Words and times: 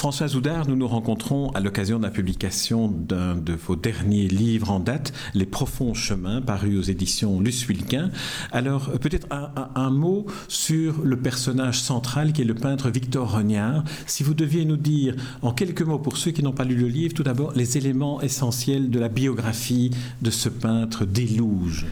François 0.00 0.28
Zoudard, 0.28 0.66
nous 0.66 0.76
nous 0.76 0.88
rencontrons 0.88 1.50
à 1.50 1.60
l'occasion 1.60 1.98
de 1.98 2.04
la 2.04 2.10
publication 2.10 2.88
d'un 2.88 3.34
de 3.34 3.52
vos 3.52 3.76
derniers 3.76 4.28
livres 4.28 4.70
en 4.70 4.80
date, 4.80 5.12
Les 5.34 5.44
profonds 5.44 5.92
chemins, 5.92 6.40
paru 6.40 6.78
aux 6.78 6.82
éditions 6.82 7.38
Luce 7.38 7.68
Wilquin. 7.68 8.10
Alors, 8.50 8.92
peut-être 8.92 9.26
un, 9.30 9.90
mot 9.90 10.24
sur 10.48 11.02
le 11.04 11.18
personnage 11.18 11.82
central 11.82 12.32
qui 12.32 12.40
est 12.40 12.46
le 12.46 12.54
peintre 12.54 12.88
Victor 12.88 13.30
Rognard. 13.30 13.84
Si 14.06 14.22
vous 14.22 14.32
deviez 14.32 14.64
nous 14.64 14.78
dire, 14.78 15.16
en 15.42 15.52
quelques 15.52 15.82
mots, 15.82 15.98
pour 15.98 16.16
ceux 16.16 16.30
qui 16.30 16.42
n'ont 16.42 16.54
pas 16.54 16.64
lu 16.64 16.76
le 16.76 16.88
livre, 16.88 17.12
tout 17.12 17.22
d'abord, 17.22 17.52
les 17.54 17.76
éléments 17.76 18.22
essentiels 18.22 18.88
de 18.88 18.98
la 18.98 19.10
biographie 19.10 19.90
de 20.22 20.30
ce 20.30 20.48
peintre 20.48 21.04
délouge. 21.04 21.84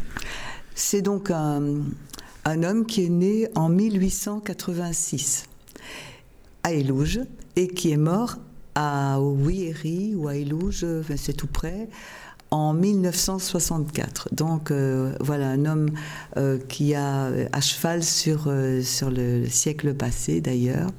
C'est 0.74 1.02
donc 1.02 1.30
un, 1.30 1.60
un 2.46 2.62
homme 2.62 2.86
qui 2.86 3.04
est 3.04 3.10
né 3.10 3.48
en 3.54 3.68
1886 3.68 5.44
à 6.62 6.72
Élouge 6.72 7.20
et 7.58 7.66
qui 7.66 7.90
est 7.90 7.96
mort 7.96 8.36
à 8.76 9.20
Ouieri 9.20 10.14
ou 10.14 10.28
à 10.28 10.36
Ilouge, 10.36 10.86
c'est 11.16 11.32
tout 11.32 11.48
près, 11.48 11.88
en 12.52 12.72
1964. 12.72 14.28
Donc 14.32 14.70
euh, 14.70 15.12
voilà 15.18 15.48
un 15.48 15.64
homme 15.64 15.90
euh, 16.36 16.58
qui 16.68 16.94
a 16.94 17.30
à 17.52 17.60
cheval 17.60 18.04
sur, 18.04 18.44
euh, 18.46 18.80
sur 18.82 19.10
le 19.10 19.46
siècle 19.48 19.92
passé 19.94 20.40
d'ailleurs. 20.40 20.90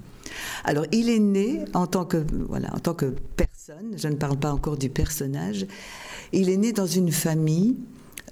Alors 0.65 0.85
il 0.91 1.09
est 1.09 1.19
né 1.19 1.63
en 1.73 1.87
tant 1.87 2.03
que 2.03 2.17
voilà 2.49 2.75
en 2.75 2.79
tant 2.79 2.93
que 2.93 3.13
personne. 3.37 3.93
Je 3.95 4.09
ne 4.09 4.15
parle 4.15 4.37
pas 4.37 4.51
encore 4.51 4.75
du 4.75 4.89
personnage. 4.89 5.65
Il 6.33 6.49
est 6.49 6.57
né 6.57 6.73
dans 6.73 6.87
une 6.87 7.13
famille 7.13 7.77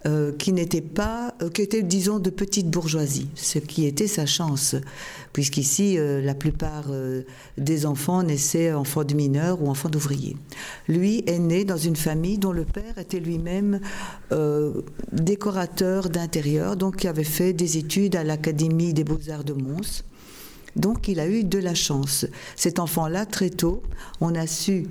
euh, 0.06 0.32
qui 0.32 0.54
n'était 0.54 0.82
pas, 0.82 1.34
euh, 1.42 1.50
qui 1.50 1.64
était, 1.64 1.82
disons, 1.82 2.20
de 2.20 2.30
petite 2.30 2.70
bourgeoisie, 2.70 3.30
ce 3.34 3.58
qui 3.58 3.86
était 3.88 4.08
sa 4.08 4.28
chance, 4.28 4.76
puisqu'ici, 5.34 5.98
euh, 5.98 6.22
la 6.22 6.36
plupart 6.36 6.86
des 7.58 7.86
enfants 7.86 8.22
naissaient 8.22 8.74
enfants 8.74 9.04
de 9.04 9.16
mineurs 9.16 9.62
ou 9.62 9.70
enfants 9.70 9.90
d'ouvriers. 9.90 10.38
Lui 10.88 11.24
est 11.26 11.40
né 11.40 11.66
dans 11.66 11.78
une 11.78 11.96
famille 11.96 12.38
dont 12.38 12.52
le 12.52 12.66
père 12.66 12.98
était 12.98 13.20
lui-même 13.20 13.80
décorateur 15.12 16.10
d'intérieur, 16.10 16.76
donc 16.76 16.98
qui 16.98 17.08
avait 17.08 17.24
fait 17.24 17.54
des 17.54 17.78
études 17.78 18.16
à 18.16 18.24
l'Académie 18.24 18.94
des 18.94 19.04
beaux-arts 19.04 19.44
de 19.44 19.54
Mons. 19.54 20.04
Donc 20.76 21.08
il 21.08 21.20
a 21.20 21.28
eu 21.28 21.44
de 21.44 21.58
la 21.58 21.74
chance. 21.74 22.26
Cet 22.56 22.80
enfant-là, 22.80 23.26
très 23.26 23.50
tôt, 23.50 23.82
on 24.22 24.36
a 24.36 24.48
su 24.48 24.88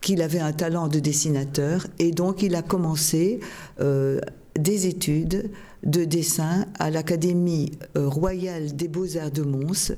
qu'il 0.00 0.22
avait 0.22 0.40
un 0.40 0.52
talent 0.52 0.88
de 0.88 0.98
dessinateur 0.98 1.86
et 1.98 2.10
donc 2.10 2.42
il 2.42 2.54
a 2.54 2.62
commencé 2.62 3.40
euh, 3.80 4.20
des 4.56 4.86
études 4.86 5.50
de 5.82 6.04
dessin 6.04 6.66
à 6.78 6.90
l'Académie 6.90 7.72
euh, 7.96 8.08
royale 8.08 8.74
des 8.76 8.88
beaux-arts 8.88 9.30
de 9.30 9.42
Mons. 9.42 9.92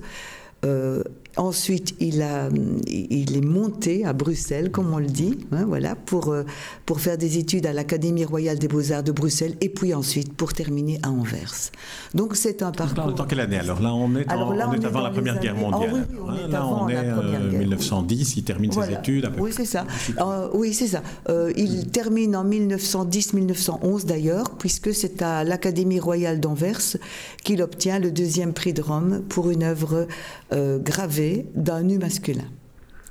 Euh, 0.64 1.02
Ensuite, 1.38 1.94
il, 1.98 2.20
a, 2.20 2.50
il 2.86 3.36
est 3.36 3.44
monté 3.44 4.04
à 4.04 4.12
Bruxelles, 4.12 4.70
comme 4.70 4.92
on 4.92 4.98
le 4.98 5.06
dit, 5.06 5.38
hein, 5.52 5.64
voilà, 5.66 5.94
pour, 5.94 6.28
euh, 6.28 6.44
pour 6.84 7.00
faire 7.00 7.16
des 7.16 7.38
études 7.38 7.64
à 7.64 7.72
l'Académie 7.72 8.26
royale 8.26 8.58
des 8.58 8.68
beaux-arts 8.68 9.02
de 9.02 9.12
Bruxelles, 9.12 9.54
et 9.62 9.70
puis 9.70 9.94
ensuite 9.94 10.34
pour 10.34 10.52
terminer 10.52 10.98
à 11.02 11.08
Anvers. 11.08 11.70
Donc 12.14 12.36
c'est 12.36 12.62
un 12.62 12.70
parcours. 12.70 13.06
Là, 13.06 13.22
en 13.22 13.24
quelle 13.24 13.40
année? 13.40 13.58
Alors 13.58 13.80
là, 13.80 13.94
on 13.94 14.14
est, 14.14 14.30
avant 14.30 14.52
la 15.00 15.10
Première 15.10 15.40
Guerre 15.40 15.56
mondiale. 15.56 16.06
oui, 16.10 16.18
on 16.20 16.36
est 16.36 16.48
là, 16.48 16.66
on 16.66 16.88
est 16.90 17.12
en 17.12 17.58
1910, 17.58 18.36
il 18.36 18.44
termine 18.44 18.72
ses 18.72 18.92
études. 18.92 19.30
oui, 19.38 19.52
c'est 19.56 19.64
ça. 19.64 19.86
Euh, 20.20 20.48
oui, 20.52 20.74
c'est 20.74 20.88
ça. 20.88 21.02
Euh, 21.30 21.50
il 21.56 21.88
termine 21.88 22.36
en 22.36 22.44
1910-1911 22.44 24.04
d'ailleurs, 24.04 24.50
puisque 24.58 24.92
c'est 24.92 25.22
à 25.22 25.44
l'Académie 25.44 26.00
royale 26.00 26.40
d'Anvers 26.40 26.98
qu'il 27.42 27.62
obtient 27.62 27.98
le 27.98 28.10
deuxième 28.10 28.52
prix 28.52 28.74
de 28.74 28.82
Rome 28.82 29.22
pour 29.28 29.50
une 29.50 29.62
œuvre 29.62 30.06
gravée 30.50 31.21
d'un 31.54 31.82
nu 31.82 31.98
masculin. 31.98 32.50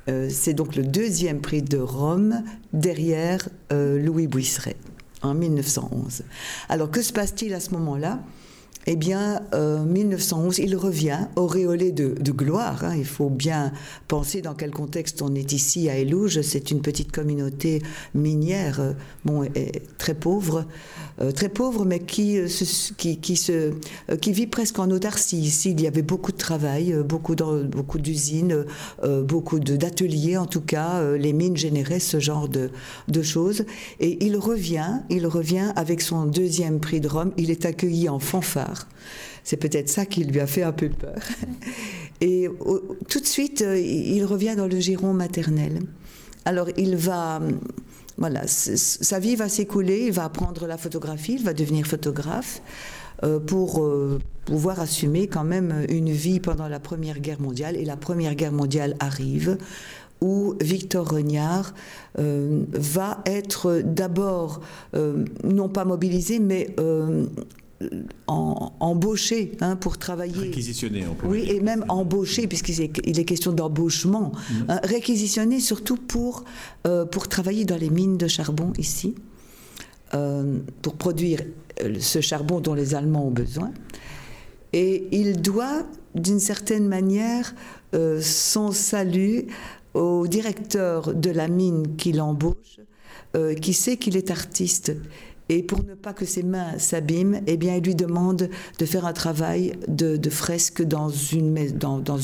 Euh, 0.08 0.28
c'est 0.30 0.54
donc 0.54 0.74
le 0.74 0.82
deuxième 0.82 1.40
prix 1.40 1.62
de 1.62 1.78
Rome 1.78 2.42
derrière 2.72 3.48
euh, 3.72 3.98
Louis 3.98 4.26
Buisseret 4.26 4.76
en 5.22 5.34
1911. 5.34 6.22
Alors 6.68 6.90
que 6.90 7.02
se 7.02 7.12
passe-t-il 7.12 7.54
à 7.54 7.60
ce 7.60 7.70
moment-là? 7.70 8.20
Eh 8.86 8.96
bien, 8.96 9.42
euh, 9.54 9.84
1911, 9.84 10.58
il 10.58 10.76
revient 10.76 11.28
auréolé 11.36 11.92
de, 11.92 12.32
gloire. 12.32 12.84
Hein. 12.84 12.96
Il 12.96 13.04
faut 13.04 13.30
bien 13.30 13.72
penser 14.08 14.42
dans 14.42 14.54
quel 14.54 14.70
contexte 14.70 15.22
on 15.22 15.34
est 15.34 15.52
ici 15.52 15.88
à 15.88 15.98
Élouge. 15.98 16.40
C'est 16.40 16.70
une 16.70 16.80
petite 16.80 17.12
communauté 17.12 17.82
minière, 18.14 18.80
euh, 18.80 18.92
bon, 19.24 19.48
très 19.98 20.14
pauvre, 20.14 20.64
euh, 21.20 21.30
très 21.30 21.48
pauvre, 21.48 21.84
mais 21.84 22.00
qui, 22.00 22.38
euh, 22.38 22.48
qui, 22.96 23.18
qui, 23.18 23.36
se, 23.36 23.72
qui 24.20 24.32
vit 24.32 24.48
presque 24.48 24.78
en 24.80 24.90
autarcie. 24.90 25.38
Ici, 25.38 25.70
il 25.70 25.80
y 25.80 25.86
avait 25.86 26.02
beaucoup 26.02 26.32
de 26.32 26.36
travail, 26.36 26.94
beaucoup 27.04 27.34
beaucoup 27.34 27.98
d'usines, 27.98 28.64
beaucoup 29.24 29.60
d'ateliers 29.60 30.36
en 30.36 30.46
tout 30.46 30.60
cas. 30.60 31.02
les 31.16 31.32
mines 31.32 31.56
généraient 31.56 32.00
ce 32.00 32.18
genre 32.20 32.48
de, 32.48 32.70
de 33.08 33.22
choses. 33.22 33.64
Et 34.00 34.24
il 34.24 34.36
revient, 34.36 35.00
il 35.08 35.26
revient 35.26 35.72
avec 35.76 36.00
son 36.00 36.26
deuxième 36.26 36.80
prix 36.80 37.00
de 37.00 37.08
Rome. 37.08 37.32
Il 37.36 37.50
est 37.50 37.64
accueilli 37.64 38.08
en 38.08 38.18
fanfare 38.18 38.71
c'est 39.44 39.56
peut-être 39.56 39.88
ça 39.88 40.06
qui 40.06 40.24
lui 40.24 40.40
a 40.40 40.46
fait 40.46 40.62
un 40.62 40.72
peu 40.72 40.88
peur. 40.88 41.16
Et 42.20 42.48
tout 43.08 43.18
de 43.18 43.26
suite, 43.26 43.62
euh, 43.62 43.76
il 43.78 44.24
revient 44.24 44.54
dans 44.56 44.68
le 44.68 44.78
giron 44.78 45.12
maternel. 45.12 45.82
Alors 46.44 46.68
il 46.76 46.96
va, 46.96 47.40
voilà, 48.16 48.46
sa 48.46 49.18
vie 49.18 49.34
va 49.34 49.48
s'écouler, 49.48 50.06
il 50.06 50.12
va 50.12 50.24
apprendre 50.24 50.66
la 50.68 50.76
photographie, 50.76 51.34
il 51.34 51.44
va 51.44 51.52
devenir 51.52 51.84
photographe 51.84 52.62
euh, 53.24 53.40
pour 53.40 53.82
euh, 53.82 54.20
pouvoir 54.44 54.78
assumer 54.78 55.26
quand 55.26 55.42
même 55.42 55.84
une 55.88 56.10
vie 56.10 56.38
pendant 56.38 56.68
la 56.68 56.78
Première 56.78 57.18
Guerre 57.18 57.40
mondiale. 57.40 57.76
Et 57.76 57.84
la 57.84 57.96
Première 57.96 58.36
Guerre 58.36 58.52
mondiale 58.52 58.94
arrive 59.00 59.58
où 60.20 60.54
Victor 60.60 61.08
Regnard 61.08 61.74
va 62.14 63.22
être 63.26 63.82
d'abord 63.84 64.60
non 65.42 65.68
pas 65.68 65.84
mobilisé, 65.84 66.38
mais 66.38 66.76
en, 68.26 68.72
embauché 68.80 69.52
hein, 69.60 69.76
pour 69.76 69.98
travailler. 69.98 70.38
Réquisitionné, 70.38 71.04
on 71.08 71.14
peut 71.14 71.26
Oui, 71.26 71.44
et 71.48 71.60
même 71.60 71.84
embauché, 71.88 72.46
puisqu'il 72.46 72.80
est, 72.80 72.92
il 73.04 73.18
est 73.18 73.24
question 73.24 73.52
d'embauchement. 73.52 74.32
Mm. 74.32 74.54
Hein, 74.68 74.80
réquisitionné 74.84 75.60
surtout 75.60 75.96
pour, 75.96 76.44
euh, 76.86 77.04
pour 77.04 77.28
travailler 77.28 77.64
dans 77.64 77.76
les 77.76 77.90
mines 77.90 78.16
de 78.16 78.28
charbon 78.28 78.72
ici, 78.78 79.14
euh, 80.14 80.58
pour 80.82 80.94
produire 80.94 81.40
euh, 81.82 81.96
ce 81.98 82.20
charbon 82.20 82.60
dont 82.60 82.74
les 82.74 82.94
Allemands 82.94 83.26
ont 83.26 83.32
besoin. 83.32 83.72
Et 84.72 85.08
il 85.12 85.40
doit, 85.40 85.82
d'une 86.14 86.40
certaine 86.40 86.88
manière, 86.88 87.54
son 88.22 88.72
salut 88.72 89.48
au 89.92 90.26
directeur 90.26 91.14
de 91.14 91.28
la 91.28 91.46
mine 91.46 91.94
qui 91.96 92.12
l'embauche, 92.12 92.80
qui 93.60 93.74
sait 93.74 93.98
qu'il 93.98 94.16
est 94.16 94.30
artiste 94.30 94.94
et 95.52 95.62
pour 95.62 95.84
ne 95.84 95.94
pas 95.94 96.14
que 96.14 96.24
ses 96.24 96.42
mains 96.42 96.78
s'abîment, 96.78 97.42
eh 97.46 97.58
bien, 97.58 97.76
il 97.76 97.84
lui 97.84 97.94
demande 97.94 98.48
de 98.78 98.86
faire 98.86 99.04
un 99.04 99.12
travail 99.12 99.74
de, 99.86 100.18
fresque 100.30 100.80
euh, 100.80 100.84
dans, 100.86 102.16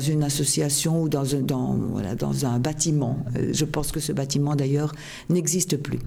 une 0.00 0.22
association 0.22 1.02
ou 1.02 1.10
dans 1.10 1.34
un 2.46 2.58
bâtiment. 2.58 3.18
Euh, 3.36 3.50
je 3.52 3.64
pense 3.66 3.92
que 3.92 4.00
ce 4.00 4.12
bâtiment, 4.12 4.56
d'ailleurs, 4.56 4.94
n'existe 5.28 5.76
plus. 5.76 5.98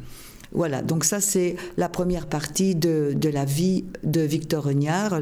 Voilà, 0.54 0.84
donc 0.84 1.04
ça 1.04 1.20
c'est 1.20 1.56
la 1.78 1.90
première 1.90 2.28
partie 2.28 2.76
de, 2.76 3.14
de, 3.16 3.30
la 3.30 3.44
vie 3.44 3.86
de 4.04 4.22
Victor 4.22 4.64
Regnard. 4.64 5.22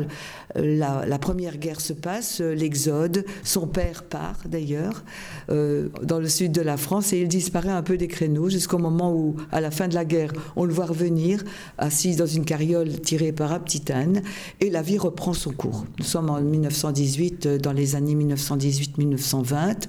La, 0.55 1.19
première 1.19 1.57
guerre 1.57 1.79
se 1.79 1.93
passe, 1.93 2.41
l'exode, 2.41 3.23
son 3.43 3.65
père 3.65 4.03
part 4.03 4.39
d'ailleurs 4.45 5.03
euh, 5.49 5.87
dans 6.03 6.19
le 6.19 6.27
sud 6.27 6.51
de 6.51 6.61
la 6.61 6.75
France 6.75 7.13
et 7.13 7.21
il 7.21 7.29
disparaît 7.29 7.69
un 7.69 7.83
peu 7.83 7.95
des 7.95 8.09
créneaux 8.09 8.49
jusqu'au 8.49 8.77
moment 8.77 9.13
où, 9.13 9.37
à 9.53 9.61
la 9.61 9.71
fin 9.71 9.87
de 9.87 9.95
la 9.95 10.03
guerre, 10.03 10.33
on 10.57 10.65
le 10.65 10.73
voit 10.73 10.87
revenir 10.87 11.43
assis 11.77 12.17
dans 12.17 12.25
une 12.25 12.43
carriole 12.43 12.99
tirée 12.99 13.31
par 13.31 13.53
un 13.53 13.59
petit 13.59 13.89
âne 13.91 14.21
et 14.59 14.69
la 14.69 14.81
vie 14.81 14.97
reprend 14.97 15.33
son 15.33 15.51
cours. 15.51 15.85
Nous 15.99 16.05
sommes 16.05 16.29
en 16.29 16.41
1918, 16.41 17.47
dans 17.47 17.73
les 17.73 17.95
années 17.95 18.15
1918-1920. 18.15 19.87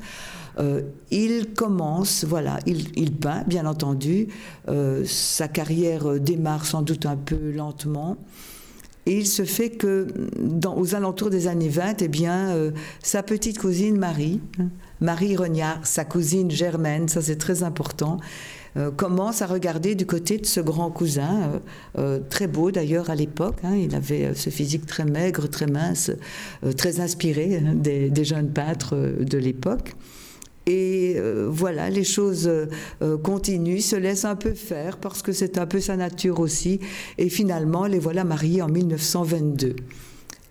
Euh, 0.58 0.82
il 1.10 1.54
commence, 1.54 2.24
voilà, 2.24 2.58
il, 2.66 3.12
peint, 3.12 3.44
bien 3.46 3.66
entendu. 3.66 4.28
Euh, 4.68 5.04
sa 5.06 5.48
carrière 5.48 6.20
démarre 6.20 6.66
sans 6.66 6.82
doute 6.82 7.06
un 7.06 7.16
peu 7.16 7.50
lentement. 7.50 8.16
Et 9.04 9.18
il 9.18 9.26
se 9.26 9.44
fait 9.44 9.70
que, 9.70 10.06
dans, 10.38 10.76
aux 10.76 10.94
alentours 10.94 11.30
des 11.30 11.48
années 11.48 11.68
20, 11.68 12.02
eh 12.02 12.08
bien, 12.08 12.50
euh, 12.50 12.70
sa 13.02 13.24
petite 13.24 13.58
cousine 13.58 13.98
Marie, 13.98 14.40
hein, 14.60 14.68
Marie 15.00 15.36
Regnard, 15.36 15.84
sa 15.84 16.04
cousine 16.04 16.50
Germaine, 16.50 17.08
ça 17.08 17.20
c'est 17.20 17.36
très 17.36 17.64
important, 17.64 18.18
commence 18.96 19.42
à 19.42 19.46
regarder 19.46 19.94
du 19.94 20.06
côté 20.06 20.38
de 20.38 20.46
ce 20.46 20.58
grand 20.58 20.90
cousin, 20.90 21.60
très 22.30 22.46
beau 22.46 22.70
d'ailleurs 22.70 23.10
à 23.10 23.14
l'époque. 23.14 23.56
Hein. 23.64 23.74
il 23.74 23.94
avait 23.94 24.32
ce 24.34 24.48
physique 24.48 24.86
très 24.86 25.04
maigre, 25.04 25.46
très 25.46 25.66
mince, 25.66 26.10
très 26.78 27.00
inspiré 27.00 27.56
hein, 27.56 27.74
des, 27.74 28.24
jeunes 28.24 28.48
peintres 28.48 28.96
de 29.20 29.36
l'époque. 29.36 29.94
Et 30.66 31.14
euh, 31.16 31.48
voilà, 31.50 31.90
les 31.90 32.04
choses 32.04 32.48
euh, 32.48 33.18
continuent, 33.18 33.80
se 33.80 33.96
laissent 33.96 34.24
un 34.24 34.36
peu 34.36 34.54
faire 34.54 34.98
parce 34.98 35.22
que 35.22 35.32
c'est 35.32 35.58
un 35.58 35.66
peu 35.66 35.80
sa 35.80 35.96
nature 35.96 36.40
aussi. 36.40 36.80
Et 37.18 37.28
finalement, 37.28 37.86
les 37.86 37.98
voilà 37.98 38.24
mariés 38.24 38.62
en 38.62 38.68
1922. 38.68 39.76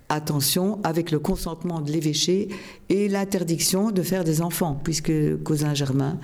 Attention, 0.09 0.79
avec 0.83 1.11
le 1.11 1.19
consentement 1.19 1.79
de 1.79 1.89
l'évêché 1.89 2.49
et 2.89 3.07
l'interdiction 3.07 3.91
de 3.91 4.01
faire 4.01 4.25
des 4.25 4.41
enfants, 4.41 4.77
puisque 4.83 5.41
cousin 5.43 5.73
Germain. 5.73 6.19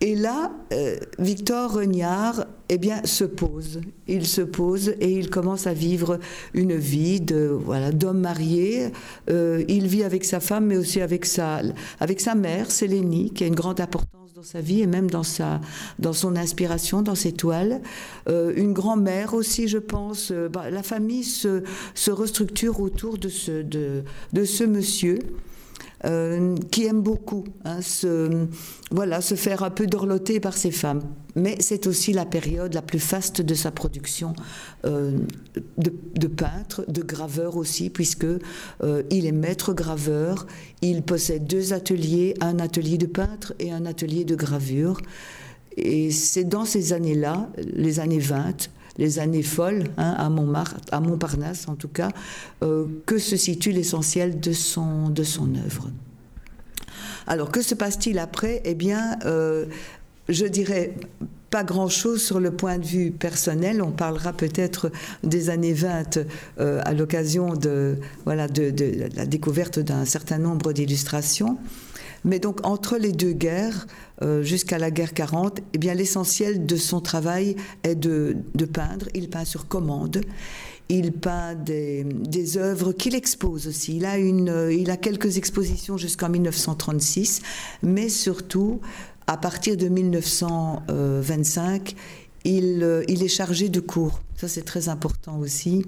Et 0.00 0.14
là, 0.14 0.52
euh, 0.72 0.96
Victor 1.18 1.72
Regnard 1.72 2.46
eh 2.68 2.78
bien, 2.78 3.04
se 3.04 3.24
pose. 3.24 3.80
Il 4.06 4.26
se 4.26 4.42
pose 4.42 4.90
et 5.00 5.10
il 5.10 5.28
commence 5.28 5.66
à 5.66 5.72
vivre 5.72 6.20
une 6.54 6.76
vie 6.76 7.20
de 7.20 7.46
voilà 7.46 7.90
d'homme 7.90 8.20
marié. 8.20 8.92
Euh, 9.28 9.64
il 9.66 9.88
vit 9.88 10.04
avec 10.04 10.24
sa 10.24 10.38
femme, 10.38 10.66
mais 10.66 10.76
aussi 10.76 11.00
avec 11.00 11.24
sa, 11.24 11.62
avec 11.98 12.20
sa 12.20 12.36
mère, 12.36 12.70
Sélénie, 12.70 13.32
qui 13.32 13.42
a 13.42 13.48
une 13.48 13.56
grande 13.56 13.80
importance 13.80 14.34
dans 14.36 14.42
sa 14.44 14.60
vie 14.60 14.82
et 14.82 14.86
même 14.86 15.10
dans, 15.10 15.24
sa, 15.24 15.60
dans 15.98 16.12
son 16.12 16.36
inspiration, 16.36 17.02
dans 17.02 17.16
ses 17.16 17.32
toiles. 17.32 17.80
Euh, 18.28 18.52
une 18.54 18.72
grand-mère 18.72 19.34
aussi, 19.34 19.66
je 19.66 19.78
pense. 19.78 20.30
Bah, 20.52 20.70
la 20.70 20.84
famille 20.84 21.24
se, 21.24 21.64
se 21.94 22.12
restructure 22.12 22.80
autour 22.80 23.18
de 23.18 23.28
ce, 23.28 23.62
de, 23.62 24.04
de 24.32 24.44
ce 24.44 24.62
monsieur. 24.62 25.18
Euh, 26.04 26.54
qui 26.70 26.84
aime 26.84 27.02
beaucoup 27.02 27.42
hein, 27.64 27.82
se, 27.82 28.46
voilà, 28.92 29.20
se 29.20 29.34
faire 29.34 29.64
un 29.64 29.70
peu 29.70 29.88
dorloter 29.88 30.38
par 30.38 30.56
ses 30.56 30.70
femmes. 30.70 31.02
Mais 31.34 31.56
c'est 31.58 31.88
aussi 31.88 32.12
la 32.12 32.24
période 32.24 32.72
la 32.72 32.82
plus 32.82 33.00
faste 33.00 33.42
de 33.42 33.54
sa 33.54 33.72
production 33.72 34.32
euh, 34.84 35.18
de, 35.76 36.26
peintre, 36.28 36.84
de 36.86 37.02
graveur 37.02 37.56
aussi, 37.56 37.90
puisque 37.90 38.24
euh, 38.24 39.02
il 39.10 39.26
est 39.26 39.32
maître 39.32 39.72
graveur. 39.72 40.46
Il 40.82 41.02
possède 41.02 41.48
deux 41.48 41.72
ateliers, 41.72 42.34
un 42.40 42.60
atelier 42.60 42.96
de 42.96 43.06
peintre 43.06 43.54
et 43.58 43.72
un 43.72 43.84
atelier 43.84 44.24
de 44.24 44.36
gravure. 44.36 45.00
Et 45.76 46.12
c'est 46.12 46.44
dans 46.44 46.64
ces 46.64 46.92
années-là, 46.92 47.50
les 47.56 47.98
années 47.98 48.20
20, 48.20 48.70
les 48.98 49.18
années 49.18 49.42
folles 49.42 49.84
hein, 49.96 50.14
à, 50.90 51.00
Montparnasse 51.00 51.68
en 51.68 51.76
tout 51.76 51.88
cas, 51.88 52.10
euh, 52.62 52.86
que 53.06 53.18
se 53.18 53.36
situe 53.36 53.72
l'essentiel 53.72 54.40
de 54.40 54.52
son, 54.52 55.08
de 55.08 55.22
œuvre. 55.64 55.90
Alors 57.26 57.50
que 57.50 57.62
se 57.62 57.74
passe-t-il 57.74 58.18
après? 58.18 58.60
Eh 58.64 58.74
bien, 58.74 59.18
euh, 59.24 59.66
je 60.28 60.46
dirais 60.46 60.94
pas 61.50 61.64
grand-chose 61.64 62.22
sur 62.22 62.40
le 62.40 62.50
point 62.50 62.78
de 62.78 62.84
vue 62.84 63.10
personnel. 63.10 63.82
On 63.82 63.90
parlera 63.90 64.32
peut-être 64.32 64.90
des 65.22 65.48
années 65.50 65.72
20 65.72 66.18
euh, 66.58 66.80
à 66.84 66.92
l'occasion 66.92 67.54
de, 67.54 67.96
de, 68.26 69.08
la 69.14 69.26
découverte 69.26 69.78
d'un 69.78 70.04
certain 70.04 70.38
nombre 70.38 70.72
d'illustrations. 70.72 71.58
Mais 72.24 72.38
donc 72.38 72.66
entre 72.66 72.96
les 72.96 73.12
deux 73.12 73.32
guerres, 73.32 73.86
euh, 74.22 74.42
jusqu'à 74.42 74.78
la 74.78 74.90
guerre 74.90 75.12
40, 75.14 75.60
eh 75.72 75.78
bien 75.78 75.94
l'essentiel 75.94 76.66
de 76.66 76.76
son 76.76 77.00
travail 77.00 77.56
est 77.84 77.94
de, 77.94 78.36
peindre. 78.72 79.06
Il 79.14 79.30
peint 79.30 79.44
sur 79.44 79.68
commande. 79.68 80.22
Il 80.88 81.12
peint 81.12 81.54
des, 81.54 82.04
œuvres 82.56 82.92
qu'il 82.92 83.14
expose 83.14 83.68
aussi. 83.68 83.96
Il 83.96 84.06
a, 84.06 84.14
a 84.92 84.96
quelques 84.96 85.36
expositions 85.36 85.98
jusqu'en 85.98 86.30
1936, 86.30 87.42
mais 87.82 88.08
surtout, 88.08 88.80
à 89.26 89.36
partir 89.36 89.76
de 89.76 89.88
1925, 89.88 91.94
il, 92.44 93.04
il 93.06 93.22
est 93.22 93.28
chargé 93.28 93.68
de 93.68 93.80
cours. 93.80 94.20
Ça, 94.36 94.48
c'est 94.48 94.64
très 94.64 94.88
important 94.88 95.38
aussi. 95.38 95.84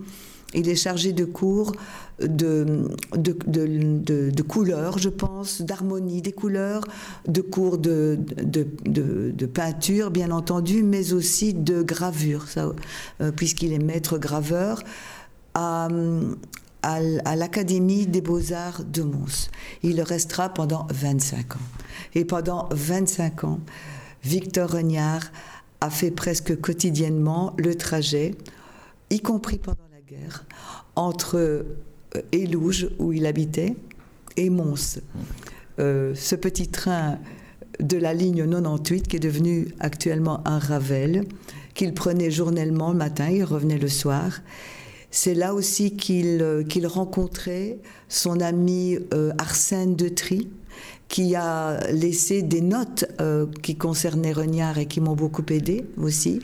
Il 0.54 0.68
est 0.68 0.76
chargé 0.76 1.12
de 1.12 1.24
cours 1.24 1.72
de, 2.20 2.88
de, 3.16 4.42
couleurs, 4.42 4.98
je 4.98 5.08
pense, 5.08 5.62
d'harmonie 5.62 6.22
des 6.22 6.32
couleurs, 6.32 6.84
de 7.26 7.40
cours 7.40 7.78
de, 7.78 8.18
de, 8.18 9.46
peinture, 9.46 10.10
bien 10.10 10.30
entendu, 10.30 10.82
mais 10.82 11.12
aussi 11.12 11.54
de 11.54 11.82
gravure, 11.82 12.46
euh, 12.56 13.32
puisqu'il 13.32 13.72
est 13.72 13.78
maître 13.78 14.18
graveur 14.18 14.82
à, 15.54 15.88
à, 16.82 17.36
l'Académie 17.36 18.06
des 18.06 18.20
beaux-arts 18.20 18.84
de 18.84 19.02
Mons. 19.02 19.50
Il 19.82 20.00
restera 20.02 20.48
pendant 20.48 20.86
25 20.90 21.56
ans. 21.56 21.68
Et 22.14 22.24
pendant 22.24 22.68
25 22.72 23.44
ans, 23.44 23.60
Victor 24.24 24.70
Regnard 24.70 25.30
a 25.80 25.90
fait 25.90 26.10
presque 26.10 26.60
quotidiennement 26.60 27.54
le 27.56 27.74
trajet, 27.74 28.34
y 29.10 29.20
compris 29.20 29.58
pendant 29.58 29.89
entre 30.96 31.64
Élouge, 32.32 32.84
euh, 32.84 32.94
où 32.98 33.12
il 33.12 33.26
habitait, 33.26 33.74
et 34.36 34.50
Mons. 34.50 35.00
Euh, 35.78 36.14
ce 36.14 36.34
petit 36.34 36.68
train 36.68 37.18
de 37.78 37.96
la 37.96 38.12
ligne 38.12 38.44
98, 38.44 39.08
qui 39.08 39.16
est 39.16 39.20
devenu 39.20 39.68
actuellement 39.80 40.46
un 40.46 40.58
Ravel, 40.58 41.24
qu'il 41.74 41.94
prenait 41.94 42.30
journellement 42.30 42.90
le 42.90 42.98
matin, 42.98 43.28
il 43.30 43.44
revenait 43.44 43.78
le 43.78 43.88
soir. 43.88 44.40
C'est 45.10 45.34
là 45.34 45.54
aussi 45.54 45.96
qu'il 45.96 46.42
euh, 46.42 46.62
qu'il 46.62 46.86
rencontrait 46.86 47.78
son 48.08 48.40
ami 48.40 48.98
Arsène 49.38 49.94
de 49.94 50.08
Tri, 50.08 50.48
qui 51.08 51.36
a 51.36 51.78
laissé 51.92 52.42
des 52.42 52.60
notes 52.60 53.04
qui 53.62 53.76
concernaient 53.76 54.32
Regnard 54.32 54.78
et 54.78 54.86
qui 54.86 55.00
m'ont 55.00 55.14
beaucoup 55.14 55.44
aidé 55.48 55.84
aussi. 55.96 56.40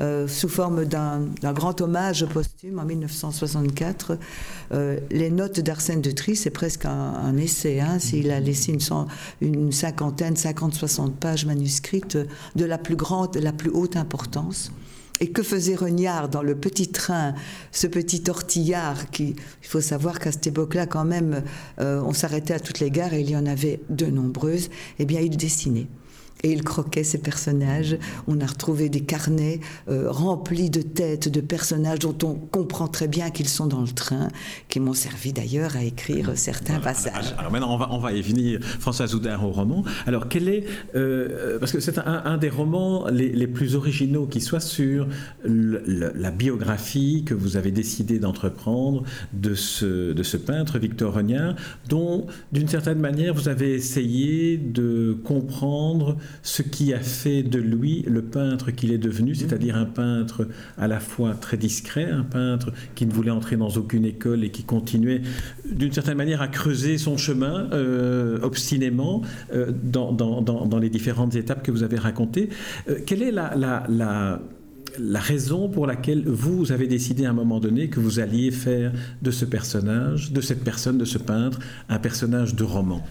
Euh, 0.00 0.26
sous 0.26 0.48
forme 0.48 0.86
d'un 0.86 1.28
grand 1.52 1.78
hommage 1.82 2.24
posthume 2.24 2.78
en 2.78 2.84
1964. 2.84 4.16
Euh, 4.72 4.98
les 5.10 5.30
notes 5.30 5.60
d'Arsène 5.60 6.00
de 6.00 6.10
Trie, 6.10 6.36
c'est 6.36 6.50
presque 6.50 6.86
un, 6.86 7.36
essai. 7.36 7.80
Hein, 7.80 7.98
S'il 7.98 8.30
a 8.30 8.40
laissé 8.40 8.72
une, 8.72 8.80
une 9.42 9.72
cinquantaine, 9.72 10.34
50-60 10.34 11.12
pages 11.12 11.44
manuscrites 11.44 12.16
de 12.56 12.64
la 12.64 12.78
plus 12.78 12.96
grande, 12.96 13.34
de 13.34 13.40
la 13.40 13.52
plus 13.52 13.70
haute 13.70 13.96
importance. 13.96 14.72
Et 15.20 15.30
que 15.30 15.42
faisait 15.42 15.74
Regnard 15.74 16.30
dans 16.30 16.42
le 16.42 16.54
petit 16.54 16.88
train, 16.88 17.34
ce 17.72 17.86
petit 17.86 18.22
tortillard 18.22 19.10
qui, 19.10 19.36
il 19.62 19.68
faut 19.68 19.82
savoir 19.82 20.18
qu'à 20.18 20.32
cette 20.32 20.46
époque-là, 20.46 20.86
quand 20.86 21.04
même, 21.04 21.42
euh, 21.78 22.00
on 22.04 22.14
s'arrêtait 22.14 22.54
à 22.54 22.60
toutes 22.60 22.80
les 22.80 22.90
gares 22.90 23.12
et 23.12 23.20
il 23.20 23.30
y 23.30 23.36
en 23.36 23.46
avait 23.46 23.80
de 23.90 24.06
nombreuses. 24.06 24.70
Eh 24.98 25.04
bien, 25.04 25.20
il 25.20 25.36
dessinait 25.36 25.88
et 26.42 26.52
il 26.52 26.62
croquait 26.62 27.04
ses 27.04 27.18
personnages. 27.18 27.96
On 28.26 28.40
a 28.40 28.46
retrouvé 28.46 28.88
des 28.88 29.00
carnets 29.00 29.60
euh, 29.88 30.10
remplis 30.10 30.70
de 30.70 30.82
têtes 30.82 31.28
de 31.28 31.40
personnages 31.40 32.00
dont 32.00 32.16
on 32.22 32.34
comprend 32.34 32.88
très 32.88 33.08
bien 33.08 33.30
qu'ils 33.30 33.48
sont 33.48 33.66
dans 33.66 33.80
le 33.80 33.88
train, 33.88 34.28
qui 34.68 34.80
m'ont 34.80 34.94
servi 34.94 35.32
d'ailleurs 35.32 35.76
à 35.76 35.84
écrire 35.84 36.32
certains 36.36 36.80
passages. 36.80 37.34
Alors, 37.38 37.52
maintenant, 37.52 37.74
on 37.74 37.78
va, 37.78 37.88
on 37.92 37.98
va 37.98 38.12
y 38.12 38.22
venir, 38.22 38.60
François 38.62 39.06
Zoudard, 39.06 39.44
au 39.44 39.50
roman. 39.50 39.84
Alors, 40.06 40.28
quel 40.28 40.48
est. 40.48 40.64
Euh, 40.94 41.58
parce 41.58 41.72
que 41.72 41.80
c'est 41.80 41.98
un, 41.98 42.36
des 42.38 42.48
romans 42.48 43.06
les, 43.08 43.46
plus 43.46 43.74
originaux 43.74 44.26
qui 44.26 44.40
soit 44.40 44.60
sur 44.60 45.08
la 45.44 46.30
biographie 46.30 47.24
que 47.24 47.34
vous 47.34 47.56
avez 47.56 47.70
décidé 47.70 48.18
d'entreprendre 48.18 49.02
de 49.32 49.54
ce, 49.54 50.12
de 50.12 50.22
ce 50.22 50.36
peintre, 50.36 50.78
Victor 50.78 51.14
Regnard, 51.14 51.54
dont, 51.88 52.26
d'une 52.52 52.68
certaine 52.68 52.98
manière, 52.98 53.34
vous 53.34 53.48
avez 53.48 53.74
essayé 53.74 54.56
de 54.56 55.18
comprendre 55.24 56.16
ce 56.42 56.62
qui 56.62 56.92
a 56.92 57.00
fait 57.00 57.42
de 57.42 57.58
lui 57.58 58.02
le 58.06 58.22
peintre 58.22 58.70
qu'il 58.70 58.92
est 58.92 58.98
devenu, 58.98 59.34
c'est-à-dire 59.34 59.76
un 59.76 59.84
peintre 59.84 60.48
à 60.78 60.88
la 60.88 61.00
fois 61.00 61.34
très 61.34 61.56
discret, 61.56 62.10
un 62.10 62.22
peintre 62.22 62.72
qui 62.94 63.06
ne 63.06 63.12
voulait 63.12 63.30
entrer 63.30 63.56
dans 63.56 63.70
aucune 63.70 64.04
école 64.04 64.44
et 64.44 64.50
qui 64.50 64.64
continuait 64.64 65.22
d'une 65.70 65.92
certaine 65.92 66.16
manière 66.16 66.42
à 66.42 66.48
creuser 66.48 66.98
son 66.98 67.16
chemin 67.16 67.68
euh, 67.72 68.38
obstinément 68.42 69.22
euh, 69.52 69.72
dans, 69.82 70.12
dans, 70.12 70.78
les 70.78 70.90
différentes 70.90 71.34
étapes 71.34 71.62
que 71.62 71.70
vous 71.70 71.82
avez 71.82 71.98
racontées. 71.98 72.48
Euh, 72.88 72.98
quelle 73.04 73.22
est 73.22 73.32
la, 73.32 73.54
la, 73.56 73.84
la 73.88 74.40
la 74.98 75.20
raison 75.20 75.68
pour 75.68 75.86
laquelle 75.86 76.26
vous 76.26 76.72
avez 76.72 76.86
décidé 76.86 77.24
à 77.24 77.30
un 77.30 77.34
moment 77.34 77.60
donné 77.60 77.88
que 77.88 78.00
vous 78.00 78.18
alliez 78.18 78.50
faire 78.50 78.92
de 79.22 79.30
ce 79.30 79.44
personnage, 79.44 80.32
de 80.32 80.40
cette 80.40 80.64
personne, 80.64 80.98
de 80.98 81.04
ce 81.04 81.18
peintre, 81.18 81.60
un 81.88 81.98
personnage 81.98 82.54
de 82.54 82.64
roman? 82.64 83.02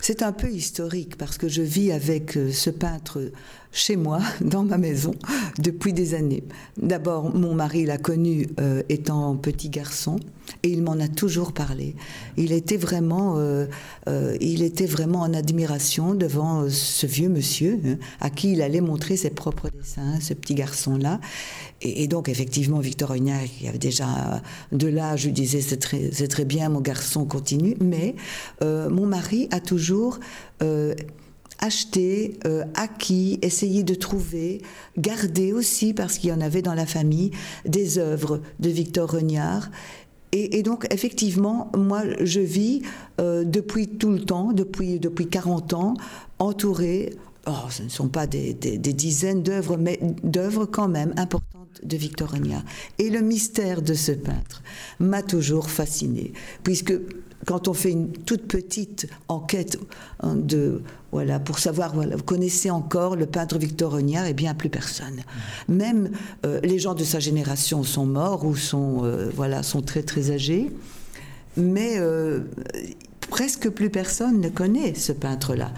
C'est 0.00 0.22
un 0.22 0.32
peu 0.32 0.50
historique 0.50 1.16
parce 1.16 1.38
que 1.38 1.48
je 1.48 1.62
vis 1.62 1.92
avec 1.92 2.36
euh, 2.36 2.52
ce 2.52 2.70
peintre 2.70 3.30
chez 3.72 3.96
moi, 3.96 4.20
dans 4.40 4.64
ma 4.64 4.78
maison, 4.78 5.14
depuis 5.58 5.92
des 5.92 6.14
années. 6.14 6.44
D'abord, 6.76 7.34
mon 7.34 7.54
mari 7.54 7.84
l'a 7.84 7.98
connu 7.98 8.48
euh, 8.60 8.82
étant 8.88 9.36
petit 9.36 9.68
garçon 9.68 10.16
et 10.62 10.70
il 10.70 10.82
m'en 10.82 10.98
a 10.98 11.08
toujours 11.08 11.52
parlé. 11.52 11.94
Il 12.36 12.52
était 12.52 12.78
vraiment, 12.78 13.36
euh, 13.36 13.66
euh, 14.08 14.36
il 14.40 14.62
était 14.62 14.86
vraiment 14.86 15.20
en 15.20 15.34
admiration 15.34 16.14
devant 16.14 16.68
ce 16.70 17.06
vieux 17.06 17.28
monsieur 17.28 17.78
hein, 17.84 17.96
à 18.20 18.30
qui 18.30 18.52
il 18.52 18.62
allait 18.62 18.80
montrer 18.80 19.16
ses 19.16 19.30
propres 19.30 19.68
dessins, 19.68 20.18
ce 20.20 20.32
petit 20.32 20.54
garçon-là. 20.54 21.20
Et, 21.80 22.08
donc, 22.08 22.28
effectivement, 22.28 22.80
Victor 22.80 23.12
Ognac, 23.12 23.50
qui 23.58 23.68
avait 23.68 23.78
déjà 23.78 24.42
de 24.72 24.88
l'âge, 24.88 25.26
lui 25.26 25.32
disait 25.32 25.60
c'est 25.60 25.76
très, 25.76 26.10
très 26.10 26.44
bien, 26.44 26.68
mon 26.70 26.80
garçon 26.80 27.24
continue. 27.24 27.76
Mais 27.80 28.16
mon 28.62 29.06
mari 29.06 29.48
a 29.52 29.60
toujours 29.60 30.18
acheter, 31.58 32.38
euh, 32.46 32.64
acquis, 32.74 33.38
essayer 33.42 33.82
de 33.82 33.94
trouver, 33.94 34.62
garder 34.96 35.52
aussi, 35.52 35.92
parce 35.94 36.18
qu'il 36.18 36.30
y 36.30 36.32
en 36.32 36.40
avait 36.40 36.62
dans 36.62 36.74
la 36.74 36.86
famille, 36.86 37.30
des 37.64 37.98
œuvres 37.98 38.40
de 38.60 38.68
Victor 38.68 39.10
Regnard. 39.10 39.70
Et, 40.32 40.62
donc, 40.62 40.86
effectivement, 40.92 41.72
moi, 41.74 42.02
je 42.20 42.40
vis 42.40 42.82
euh, 43.18 43.44
depuis 43.44 43.88
tout 43.88 44.10
le 44.10 44.20
temps, 44.20 44.52
depuis, 44.52 45.00
depuis 45.00 45.26
40 45.26 45.72
ans, 45.72 45.94
entourée, 46.38 47.14
oh, 47.46 47.52
ce 47.70 47.82
ne 47.82 47.88
sont 47.88 48.08
pas 48.08 48.26
des, 48.26 48.52
dizaines 48.52 49.42
d'œuvres, 49.42 49.78
mais 49.78 49.98
d'œuvres 50.22 50.66
quand 50.66 50.88
même 50.88 51.14
importantes 51.16 51.58
de 51.82 51.96
Victor 51.96 52.34
Et 52.98 53.08
le 53.08 53.20
mystère 53.20 53.80
de 53.80 53.94
ce 53.94 54.12
peintre 54.12 54.62
m'a 54.98 55.22
toujours 55.22 55.70
fascinée, 55.70 56.32
puisque 56.62 56.92
quand 57.46 57.68
on 57.68 57.74
fait 57.74 57.90
une 57.90 58.12
toute 58.12 58.46
petite 58.46 59.08
enquête 59.28 59.78
hein, 60.20 60.34
de 60.36 60.82
voilà 61.12 61.38
pour 61.40 61.58
savoir 61.58 61.94
voilà, 61.94 62.16
vous 62.16 62.22
connaissez 62.22 62.70
encore 62.70 63.16
le 63.16 63.26
peintre 63.26 63.58
Victor 63.58 63.92
Regnard 63.92 64.26
et 64.26 64.34
bien 64.34 64.54
plus 64.54 64.68
personne. 64.68 65.22
Même 65.68 66.10
euh, 66.44 66.60
les 66.62 66.78
gens 66.78 66.94
de 66.94 67.04
sa 67.04 67.18
génération 67.18 67.82
sont 67.82 68.06
morts 68.06 68.44
ou 68.44 68.56
sont 68.56 69.04
euh, 69.04 69.30
voilà 69.34 69.62
sont 69.62 69.82
très 69.82 70.02
très 70.02 70.30
âgés, 70.30 70.70
mais 71.56 71.94
euh, 71.98 72.40
presque 73.30 73.70
plus 73.70 73.90
personne 73.90 74.40
ne 74.40 74.48
connaît 74.48 74.94
ce 74.94 75.12
peintre 75.12 75.54
là 75.54 75.72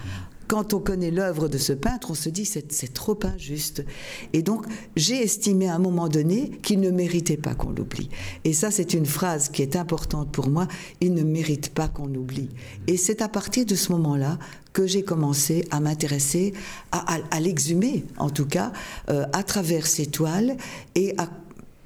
quand 0.51 0.73
on 0.73 0.81
connaît 0.81 1.11
l'œuvre 1.11 1.47
de 1.47 1.57
ce 1.57 1.71
peintre, 1.71 2.11
on 2.11 2.13
se 2.13 2.27
dit 2.27 2.43
c'est, 2.43 2.93
trop 2.93 3.17
injuste. 3.23 3.85
Et 4.33 4.41
donc, 4.41 4.65
j'ai 4.97 5.23
estimé 5.23 5.69
à 5.69 5.75
un 5.75 5.79
moment 5.79 6.09
donné 6.09 6.51
qu'il 6.61 6.81
ne 6.81 6.89
méritait 6.89 7.37
pas 7.37 7.55
qu'on 7.55 7.69
l'oublie. 7.69 8.09
Et 8.43 8.51
ça, 8.51 8.69
c'est 8.69 8.93
une 8.93 9.05
phrase 9.05 9.47
qui 9.47 9.61
est 9.61 9.77
importante 9.77 10.29
pour 10.29 10.49
moi. 10.49 10.67
Il 10.99 11.13
ne 11.13 11.23
mérite 11.23 11.69
pas 11.69 11.87
qu'on 11.87 12.05
l'oublie. 12.05 12.49
Et 12.87 12.97
c'est 12.97 13.21
à 13.21 13.29
partir 13.29 13.65
de 13.65 13.75
ce 13.75 13.93
moment-là 13.93 14.39
que 14.73 14.85
j'ai 14.85 15.03
commencé 15.03 15.65
à 15.71 15.79
m'intéresser, 15.79 16.51
à, 16.91 17.39
l'exhumer, 17.39 18.03
en 18.17 18.29
tout 18.29 18.45
cas, 18.45 18.73
euh, 19.09 19.25
à 19.31 19.43
travers 19.43 19.87
ses 19.87 20.07
toiles 20.07 20.57
et 20.95 21.13
à 21.17 21.29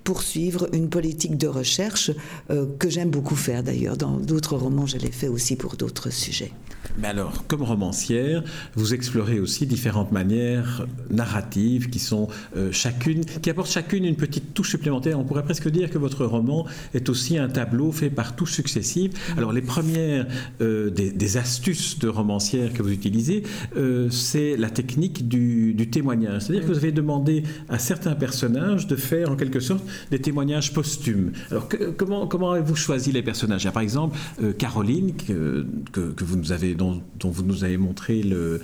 poursuivre 0.04 0.70
une 0.74 0.90
politique 0.90 1.38
de 1.38 1.48
recherche 1.48 2.10
euh, 2.50 2.66
que 2.80 2.90
j'aime 2.90 3.12
beaucoup 3.12 3.36
faire 3.36 3.62
d'ailleurs. 3.62 3.96
Dans 3.96 4.18
d'autres 4.18 4.58
romans, 4.58 4.88
je 4.88 4.98
l'ai 4.98 5.12
fait 5.12 5.28
aussi 5.28 5.56
pour 5.56 5.76
d'autres 5.76 6.10
sujets. 6.10 6.52
Mais 6.98 7.10
alors, 7.10 7.46
comme 7.48 7.64
romancière, 7.64 8.44
vous 8.76 8.94
explorez 8.94 9.40
aussi 9.40 9.68
différentes 9.68 10.12
manières 10.12 10.88
narratives 11.10 11.90
qui 11.90 12.00
sont 12.00 12.30
euh, 12.56 12.72
chacune, 12.72 13.26
qui 13.26 13.50
apportent 13.50 13.72
chacune 13.72 14.06
une 14.06 14.16
petite 14.16 14.54
touche 14.54 14.70
supplémentaire. 14.70 15.20
On 15.20 15.26
pourrait 15.26 15.44
presque 15.44 15.70
dire 15.70 15.90
que 15.90 15.98
votre 15.98 16.26
roman 16.26 16.66
est 16.94 17.10
aussi 17.10 17.38
un 17.38 17.50
tableau 17.50 17.92
fait 17.92 18.10
par 18.10 18.36
touches 18.36 18.54
successives. 18.54 19.12
Alors, 19.38 19.52
les 19.52 19.62
premières 19.62 20.28
euh, 20.62 20.90
des, 20.90 21.38
astuces 21.38 22.00
de 22.00 22.08
romancière 22.08 22.72
que 22.72 22.82
vous 22.82 22.92
utilisez, 22.92 23.44
euh, 23.76 24.10
c'est 24.10 24.56
la 24.56 24.70
technique 24.70 25.28
du, 25.28 25.76
témoignage. 25.92 26.44
C'est-à-dire 26.44 26.64
que 26.64 26.72
vous 26.72 26.78
avez 26.78 26.92
demandé 26.92 27.44
à 27.70 27.78
certains 27.78 28.16
personnages 28.16 28.88
de 28.88 28.96
faire 28.96 29.32
en 29.32 29.36
quelque 29.36 29.60
sorte 29.60 29.84
des 30.12 30.20
témoignages 30.20 30.74
posthumes. 30.74 31.32
Alors, 31.52 31.68
comment, 31.98 32.52
avez-vous 32.52 32.76
choisi 32.76 33.12
les 33.12 33.22
personnages? 33.22 33.70
Par 33.70 33.84
exemple, 33.84 34.18
Caroline, 34.58 35.14
que, 35.16 35.66
que 35.92 36.24
vous 36.24 36.38
nous 36.38 36.52
avez 36.52 36.74
dont, 36.94 37.30
vous 37.30 37.44
nous 37.44 37.64
avez 37.64 37.78
montré 37.78 38.22
le, 38.22 38.62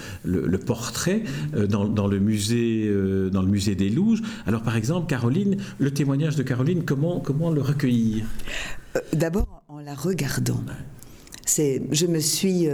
portrait 0.65 1.23
euh, 1.55 1.67
dans, 1.67 2.07
le 2.07 2.19
musée, 2.19 2.87
euh, 2.87 3.29
dans 3.29 3.41
le 3.41 3.47
musée 3.47 3.75
des 3.75 3.89
Louges. 3.89 4.21
Alors 4.45 4.61
par 4.61 4.75
exemple, 4.75 5.07
Caroline, 5.07 5.57
le 5.79 5.91
témoignage 5.91 6.35
de 6.35 6.43
Caroline, 6.43 6.83
comment, 6.83 7.19
comment 7.19 7.49
le 7.49 7.61
recueillir? 7.61 8.25
Euh, 8.95 8.99
D'abord 9.13 9.63
en 9.67 9.79
la 9.79 9.95
regardant. 9.95 10.61
C'est, 11.45 11.81
je 11.91 12.05
me 12.05 12.19
suis, 12.19 12.67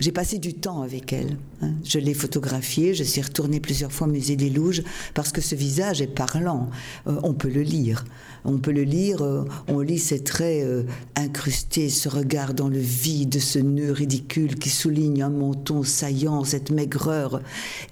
j'ai 0.00 0.12
passé 0.12 0.38
du 0.38 0.52
temps 0.52 0.82
avec 0.82 1.14
elle. 1.14 1.38
Hein. 1.62 1.70
Je 1.82 1.98
l'ai 1.98 2.12
photographiée, 2.12 2.92
je 2.92 3.04
suis 3.04 3.22
retournée 3.22 3.58
plusieurs 3.58 3.92
fois 3.92 4.06
au 4.06 4.10
musée 4.10 4.36
des 4.36 4.50
Louges 4.50 4.82
parce 5.14 5.32
que 5.32 5.40
ce 5.40 5.54
visage 5.54 6.02
est 6.02 6.08
parlant. 6.08 6.68
on 7.06 7.32
peut 7.32 7.48
le 7.48 7.62
lire. 7.62 8.04
On 8.48 8.58
peut 8.58 8.70
le 8.70 8.84
lire, 8.84 9.22
euh, 9.22 9.44
on 9.66 9.80
lit 9.80 9.98
ces 9.98 10.22
traits 10.22 10.64
euh, 10.64 10.84
incrustés, 11.16 11.88
ce 11.88 12.08
regard 12.08 12.54
dans 12.54 12.68
le 12.68 12.78
vide, 12.78 13.40
ce 13.40 13.58
nœud 13.58 13.90
ridicule 13.90 14.54
qui 14.54 14.70
souligne 14.70 15.22
un 15.22 15.30
menton 15.30 15.82
saillant, 15.82 16.44
cette 16.44 16.70
maigreur. 16.70 17.42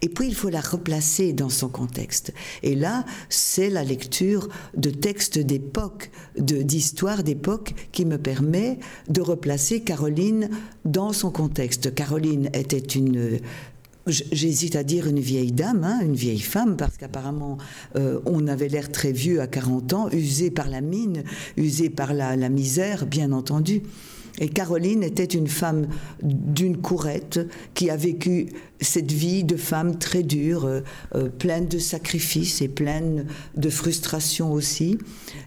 Et 0.01 0.09
puis 0.09 0.29
il 0.29 0.35
faut 0.35 0.51
la 0.51 0.61
replacer 0.61 1.33
dans 1.33 1.49
son 1.49 1.69
contexte. 1.69 2.33
Et 2.63 2.77
là, 2.77 3.05
c'est 3.29 3.69
la 3.69 3.83
lecture 3.83 4.49
de 4.77 4.91
textes 4.91 5.41
d'époque, 5.41 6.13
d'histoire 6.39 7.25
d'époque 7.25 7.75
qui 7.91 8.05
me 8.05 8.17
permet 8.17 8.79
de 9.09 9.21
replacer 9.21 9.81
Caroline 9.81 10.51
dans 10.85 11.13
son 11.13 11.33
contexte. 11.33 11.93
Caroline 11.95 12.49
était 12.55 12.79
une 12.79 13.41
J'hésite 14.07 14.77
à 14.77 14.85
dire 14.85 15.07
une 15.07 15.21
vieille 15.21 15.53
dame, 15.53 15.83
hein, 15.85 16.01
une 16.03 16.15
vieille 16.15 16.41
femme, 16.41 16.77
parce 16.77 16.97
qu'apparemment 16.97 17.57
euh, 17.97 18.21
on 18.27 18.47
avait 18.49 18.69
l'air 18.69 18.93
très 18.93 19.13
vieux 19.13 19.41
à 19.41 19.47
40 19.47 19.93
ans, 19.95 20.09
usé 20.13 20.51
par 20.51 20.69
la 20.69 20.83
mine, 20.83 21.25
usé 21.57 21.89
par 21.89 22.13
la 22.13 22.49
misère, 22.49 23.07
bien 23.07 23.33
entendu. 23.33 23.83
Et 24.41 24.49
Caroline 24.49 25.03
était 25.03 25.25
une 25.25 25.47
femme 25.47 25.87
d'une 26.23 26.79
courette 26.79 27.41
qui 27.75 27.88
a 27.88 27.97
vécu 27.97 28.49
cette 28.81 29.12
vie 29.12 29.45
de 29.45 29.57
femme 29.57 29.99
très 29.99 30.23
dure, 30.23 30.64
euh, 30.67 30.81
euh, 31.14 31.29
pleine 31.29 31.69
de 31.69 31.79
sacrifices 31.79 32.61
et 32.61 32.69
pleine 32.69 33.26
de 33.57 33.71
frustration 33.71 34.53
aussi. 34.53 34.99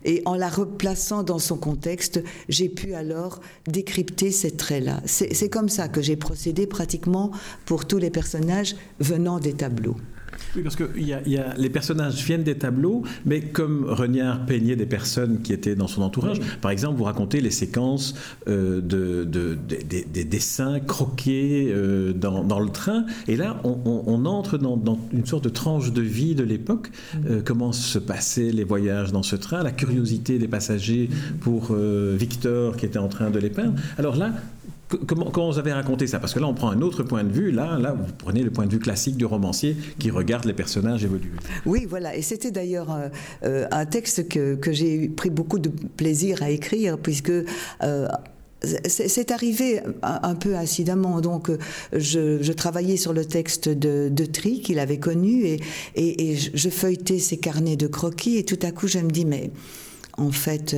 Et 0.06 0.22
en 0.26 0.36
la 0.36 0.50
replaçant 0.50 1.24
dans 1.24 1.40
son 1.40 1.58
contexte, 1.58 2.24
j'ai 2.48 2.70
pu 2.70 2.94
alors 2.94 3.42
décrypter 3.68 4.32
ces 4.32 4.52
traits-là. 4.52 5.02
C'est 5.06 5.50
comme 5.50 5.70
ça 5.70 5.90
que 5.90 6.02
j'ai 6.02 6.16
procédé 6.16 6.66
pratiquement 6.66 7.32
pour 7.66 7.86
tous 7.86 7.98
les 7.98 8.10
personnages 8.10 8.76
venant 9.00 9.40
des 9.40 9.54
tableaux. 9.54 9.98
Oui, 10.58 10.64
parce 10.64 10.76
que 10.76 11.00
y 11.00 11.14
a, 11.14 11.22
y 11.28 11.38
a, 11.38 11.54
les 11.56 11.70
personnages 11.70 12.16
viennent 12.24 12.42
des 12.42 12.58
tableaux, 12.58 13.04
mais 13.28 13.42
comme 13.42 13.86
Reniard 13.86 14.44
peignait 14.48 14.76
des 14.76 14.88
personnes 14.88 15.44
qui 15.44 15.54
étaient 15.54 15.76
dans 15.76 15.86
son 15.86 16.02
entourage, 16.02 16.40
par 16.62 16.72
exemple, 16.72 16.98
vous 16.98 17.04
racontez 17.04 17.42
les 17.42 17.52
séquences 17.52 18.16
euh, 18.48 18.82
de, 18.82 19.24
de, 19.24 19.56
des 19.56 20.24
dessins 20.24 20.80
croqués 20.80 21.68
euh, 21.70 22.12
dans, 22.12 22.44
dans, 22.44 22.60
le 22.60 22.70
train, 22.70 23.06
et 23.28 23.36
là, 23.36 23.62
on, 23.64 23.78
on, 24.08 24.26
entre 24.26 24.58
dans, 24.58 24.78
dans, 24.78 24.98
une 25.14 25.28
sorte 25.28 25.44
de 25.44 25.50
tranche 25.50 25.94
de 25.94 26.02
vie 26.02 26.34
de 26.34 26.44
l'époque. 26.44 26.90
Euh, 27.30 27.42
comment 27.46 27.72
se 27.72 28.00
passaient 28.00 28.52
les 28.52 28.64
voyages 28.64 29.12
dans 29.12 29.22
ce 29.22 29.36
train, 29.36 29.62
la 29.62 29.72
curiosité 29.72 30.40
des 30.40 30.48
passagers 30.48 31.08
pour 31.40 31.76
Victor 31.76 32.78
qui 32.78 32.88
était 32.88 32.98
en 32.98 33.10
train 33.10 33.30
de 33.30 33.38
les 33.38 33.52
peindre. 33.52 33.74
Alors 34.00 34.16
là, 34.16 34.32
Comment, 34.90 35.52
vous 35.52 35.60
avez 35.60 35.74
raconté 35.74 36.08
ça? 36.08 36.20
Parce 36.20 36.34
que 36.34 36.40
là, 36.40 36.48
on 36.48 36.54
prend 36.54 36.70
un 36.70 36.82
autre 36.82 37.04
point 37.04 37.24
de 37.24 37.32
vue. 37.32 37.52
Là, 37.52 37.78
là, 37.78 37.92
vous 37.92 38.06
prenez 38.18 38.42
le 38.42 38.52
point 38.52 38.66
de 38.66 38.72
vue 38.72 38.80
classique 38.80 39.18
du 39.18 39.26
romancier 39.26 39.76
qui 40.00 40.12
regarde 40.12 40.46
les 40.46 40.54
personnages 40.54 41.04
évoluer. 41.04 41.32
Oui, 41.66 41.86
voilà. 41.90 42.16
Et 42.16 42.22
c'était 42.22 42.52
d'ailleurs 42.52 42.92
euh, 42.92 43.10
euh, 43.44 43.68
un 43.72 43.86
texte 43.86 44.30
que, 44.30 44.56
que 44.56 44.72
j'ai 44.72 45.10
pris 45.10 45.30
beaucoup 45.30 45.60
de 45.60 45.70
plaisir 45.70 46.42
à 46.42 46.50
écrire, 46.52 46.98
puisque 46.98 47.32
euh, 47.32 48.08
c'est 48.62 49.32
arrivé 49.32 49.82
un, 50.02 50.36
peu 50.36 50.56
incidemment. 50.56 51.20
Donc, 51.20 51.52
je, 51.94 52.52
travaillais 52.54 52.98
sur 52.98 53.12
le 53.12 53.26
texte 53.26 53.68
de, 53.68 54.26
Tri 54.26 54.62
qu'il 54.62 54.80
avait 54.80 55.00
connu 55.00 55.46
et, 55.46 55.60
et, 55.96 56.36
je 56.36 56.70
feuilletais 56.70 57.20
ses 57.20 57.38
carnets 57.38 57.76
de 57.76 57.88
croquis 57.88 58.38
et 58.38 58.46
tout 58.46 58.60
à 58.64 58.72
coup, 58.72 58.88
je 58.88 59.00
me 59.00 59.12
dis, 59.12 59.26
mais 59.26 59.52
en 60.18 60.32
fait, 60.32 60.76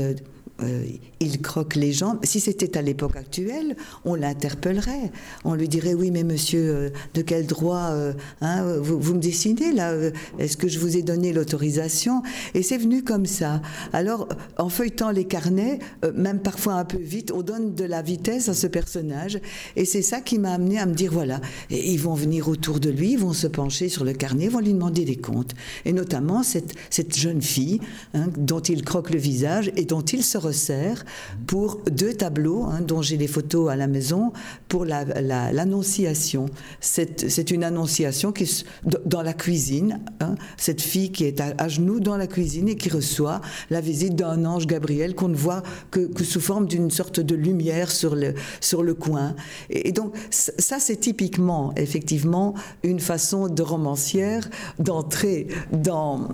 euh, 0.63 0.86
il 1.20 1.42
croque 1.42 1.75
les 1.75 1.92
gens. 1.92 2.18
Si 2.24 2.39
c'était 2.39 2.78
à 2.78 2.82
l'époque 2.82 3.16
actuelle, 3.16 3.75
on 4.06 4.16
l'interpellerait. 4.16 5.12
On 5.44 5.54
lui 5.54 5.68
dirait 5.68 5.94
oui, 5.94 6.12
mais 6.12 6.24
monsieur, 6.24 6.75
euh, 6.75 6.89
de 7.13 7.22
quel 7.22 7.46
droit 7.46 7.89
euh, 7.92 8.13
hein, 8.42 8.78
vous, 8.80 9.13
me 9.13 9.20
dessinez 9.20 9.74
là 9.74 9.94
Est-ce 10.38 10.58
que 10.58 10.68
je 10.68 10.80
vous 10.80 10.96
ai 10.96 11.01
donné 11.01 11.34
l'autorisation? 11.34 12.24
Et 12.54 12.63
c'est 12.63 12.78
venu 12.78 13.04
comme 13.04 13.25
ça. 13.25 13.62
Alors, 13.92 14.30
en 14.58 14.70
feuilletant 14.70 15.12
les 15.12 15.25
carnets, 15.25 15.80
même 16.16 16.39
parfois 16.39 16.74
un 16.74 16.86
peu 16.86 16.98
vite, 16.98 17.32
on 17.32 17.42
donne 17.42 17.75
de 17.75 17.84
la 17.84 18.01
vitesse 18.01 18.50
à 18.50 18.54
ce 18.54 18.68
personnage. 18.68 19.39
Et 19.75 19.86
c'est 19.86 20.01
ça 20.01 20.22
qui 20.22 20.39
m'a 20.39 20.54
amené 20.54 20.80
à 20.80 20.86
me 20.86 20.94
dire 20.94 21.12
voilà, 21.12 21.42
ils 21.70 22.00
vont 22.00 22.13
venir 22.13 22.48
autour 22.48 22.80
de 22.80 22.89
lui, 22.89 23.13
ils 23.13 23.20
vont 23.20 23.34
se 23.34 23.48
pencher 23.48 23.89
sur 23.89 24.06
le 24.06 24.13
carnet, 24.13 24.48
vont 24.48 24.60
lui 24.60 24.74
demander 24.74 25.06
des 25.06 25.18
comptes. 25.18 25.54
Et 25.86 25.94
notamment 25.94 26.44
cette, 26.44 26.74
cette 26.89 27.18
jeune 27.18 27.42
fille 27.42 27.80
hein, 28.13 28.28
dont 28.38 28.62
il 28.62 28.84
croque 28.84 29.10
le 29.10 29.20
visage 29.20 29.72
et 29.75 29.86
dont 29.86 30.01
il 30.01 30.24
se 30.24 30.38
sert 30.51 31.06
pour 31.48 31.82
deux 31.91 32.13
tableaux 32.13 32.63
hein, 32.63 32.82
dont 32.82 33.01
j'ai 33.01 33.18
les 33.18 33.27
photos 33.27 33.70
à 33.70 33.75
la 33.75 33.88
maison 33.88 34.32
pour 34.68 34.86
l'annonciation. 34.86 36.46
La, 36.46 36.51
c'est 36.82 37.51
une 37.51 37.63
annonciation 37.63 38.32
qui 38.32 38.65
dans 39.06 39.22
la 39.22 39.34
cuisine, 39.34 40.00
hein, 40.20 40.36
cette 40.58 40.82
fille 40.82 41.12
qui 41.12 41.25
est 41.25 41.41
à, 41.41 41.68
genoux 41.68 42.00
dans 42.00 42.18
la 42.18 42.27
cuisine 42.27 42.70
et 42.70 42.75
qui 42.75 42.89
reçoit 42.89 43.41
la 43.70 43.82
visite 43.82 44.15
d'un 44.15 44.46
ange 44.46 44.68
Gabriel 44.68 45.15
qu'on 45.15 45.29
ne 45.29 45.36
voit 45.36 45.63
que, 45.91 46.10
sous 46.24 46.41
forme 46.41 46.68
d'une 46.68 46.91
sorte 46.91 47.20
de 47.20 47.36
lumière 47.36 47.91
sur 47.91 48.15
le, 48.15 48.34
sur 48.62 48.84
le 48.84 48.94
coin. 48.94 49.36
Et, 49.70 49.91
donc 49.91 50.15
ça 50.29 50.79
c'est 50.79 50.98
typiquement 50.98 51.74
effectivement 51.75 52.53
une 52.84 53.00
façon 53.00 53.48
de 53.48 53.62
romancière 53.62 54.50
d'entrer 54.77 55.48
dans, 55.72 56.29